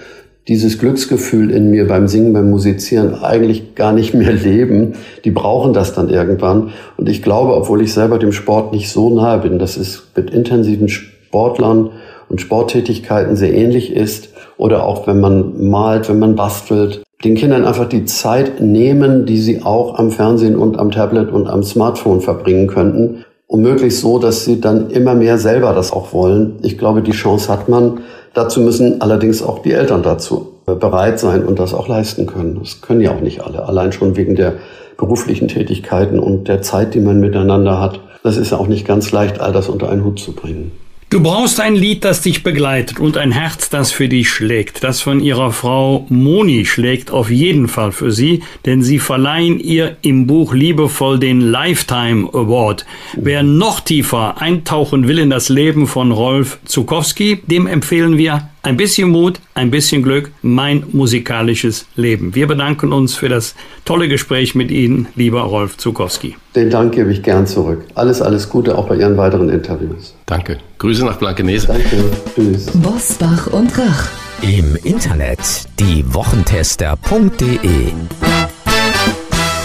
dieses 0.47 0.79
Glücksgefühl 0.79 1.51
in 1.51 1.71
mir 1.71 1.89
beim 1.89 2.07
Singen, 2.07 2.35
beim 2.35 2.51
Musizieren 2.51 3.15
eigentlich 3.15 3.75
gar 3.75 3.95
nicht 3.95 4.13
mehr 4.13 4.33
leben. 4.33 4.93
Die 5.25 5.31
brauchen 5.31 5.73
das 5.73 5.95
dann 5.95 6.11
irgendwann. 6.11 6.73
Und 6.99 7.09
ich 7.09 7.23
glaube, 7.23 7.55
obwohl 7.55 7.81
ich 7.81 7.95
selber 7.95 8.19
dem 8.19 8.33
Sport 8.33 8.75
nicht 8.75 8.91
so 8.91 9.09
nahe 9.09 9.39
bin, 9.39 9.59
dass 9.59 9.79
es 9.79 10.03
mit 10.15 10.29
intensiven 10.31 10.91
Sportlern 11.35 11.91
und 12.29 12.41
Sporttätigkeiten 12.41 13.35
sehr 13.35 13.53
ähnlich 13.53 13.93
ist. 13.93 14.29
Oder 14.57 14.87
auch 14.87 15.09
wenn 15.09 15.19
man 15.19 15.69
malt, 15.69 16.09
wenn 16.09 16.21
man 16.21 16.37
bastelt, 16.37 17.03
den 17.25 17.35
Kindern 17.35 17.65
einfach 17.65 17.89
die 17.89 18.05
Zeit 18.05 18.61
nehmen, 18.61 19.27
die 19.27 19.39
sie 19.39 19.63
auch 19.65 19.99
am 19.99 20.13
Fernsehen 20.13 20.57
und 20.57 20.79
am 20.79 20.93
Tablet 20.93 21.33
und 21.33 21.49
am 21.49 21.65
Smartphone 21.65 22.21
verbringen 22.21 22.69
könnten. 22.69 23.25
Und 23.49 23.63
möglichst 23.63 24.01
so, 24.01 24.21
dass 24.21 24.45
sie 24.45 24.61
dann 24.61 24.91
immer 24.91 25.17
mehr 25.17 25.39
selber 25.39 25.73
das 25.73 25.93
auch 25.93 26.13
wollen. 26.13 26.55
Ich 26.63 26.79
glaube, 26.79 27.03
die 27.03 27.11
Chance 27.11 27.51
hat 27.53 27.69
man. 27.69 28.01
Dazu 28.33 28.61
müssen 28.61 29.01
allerdings 29.01 29.43
auch 29.43 29.61
die 29.61 29.73
Eltern 29.73 30.05
dazu 30.05 30.53
bereit 30.67 31.19
sein 31.19 31.45
und 31.45 31.59
das 31.59 31.75
auch 31.75 31.89
leisten 31.89 32.27
können. 32.27 32.61
Das 32.61 32.81
können 32.81 33.01
ja 33.01 33.11
auch 33.11 33.21
nicht 33.21 33.43
alle, 33.43 33.67
allein 33.67 33.91
schon 33.91 34.17
wegen 34.17 34.37
der 34.37 34.55
beruflichen 34.97 35.49
Tätigkeiten 35.49 36.21
und 36.21 36.47
der 36.47 36.63
Zeit, 36.63 36.95
die 36.95 37.01
man 37.01 37.19
miteinander 37.19 37.81
hat. 37.81 38.01
Das 38.23 38.37
ist 38.37 38.53
ja 38.53 38.59
auch 38.59 38.69
nicht 38.69 38.87
ganz 38.87 39.11
leicht, 39.11 39.41
all 39.41 39.53
das 39.53 39.69
unter 39.69 39.89
einen 39.89 40.05
Hut 40.05 40.21
zu 40.21 40.33
bringen. 40.33 40.71
Du 41.15 41.23
brauchst 41.23 41.61
ein 41.61 41.77
Lied, 41.77 42.05
das 42.05 42.23
dich 42.23 42.43
begleitet 42.43 42.99
und 42.99 43.17
ein 43.17 43.31
Herz, 43.31 43.71
das 43.71 43.93
für 43.93 44.09
dich 44.09 44.29
schlägt. 44.29 44.83
Das 44.83 45.01
von 45.01 45.21
ihrer 45.21 45.53
Frau 45.53 46.07
Moni 46.09 46.65
schlägt 46.65 47.13
auf 47.13 47.31
jeden 47.31 47.69
Fall 47.69 47.93
für 47.93 48.11
sie, 48.11 48.43
denn 48.67 48.83
sie 48.83 48.99
verleihen 48.99 49.61
ihr 49.61 49.97
im 50.03 50.27
Buch 50.27 50.55
liebevoll 50.55 51.21
den 51.21 51.41
Lifetime 51.41 52.31
Award. 52.33 52.85
Wer 53.15 53.45
noch 53.45 53.79
tiefer 53.79 54.43
eintauchen 54.43 55.07
will 55.07 55.21
in 55.21 55.31
das 55.31 55.49
Leben 55.49 55.87
von 55.87 56.11
Rolf 56.11 56.59
Zukowski, 56.65 57.43
dem 57.47 57.69
empfehlen 57.69 58.19
wir 58.19 58.51
ein 58.65 58.77
bisschen 58.77 59.11
Mut, 59.11 59.41
ein 59.55 59.71
bisschen 59.71 60.03
Glück, 60.03 60.33
mein 60.43 60.85
musikalisches 60.93 61.87
Leben. 61.97 62.35
Wir 62.35 62.47
bedanken 62.47 62.93
uns 62.93 63.15
für 63.15 63.29
das 63.29 63.55
tolle 63.85 64.09
Gespräch 64.09 64.55
mit 64.55 64.71
Ihnen, 64.71 65.09
lieber 65.15 65.43
Rolf 65.43 65.77
Zukowski. 65.77 66.37
Den 66.57 66.71
Dank 66.71 66.95
gebe 66.95 67.13
ich 67.13 67.23
gern 67.23 67.47
zurück. 67.47 67.85
Alles, 67.95 68.23
alles 68.23 68.49
Gute 68.49 68.79
auch 68.79 68.89
bei 68.89 68.97
Ihren 68.97 69.17
weiteren 69.17 69.51
Interviews. 69.51 70.15
Danke. 70.27 70.59
Grüße 70.79 71.05
nach 71.05 71.19
Blankenese. 71.19 71.69
Danke. 71.69 72.05
Tschüss. 72.35 72.67
Bosbach 72.75 73.47
und 73.49 73.77
Rach. 73.79 74.09
Im 74.43 74.77
Internet 74.83 75.39
diewochentester.de 75.79 77.93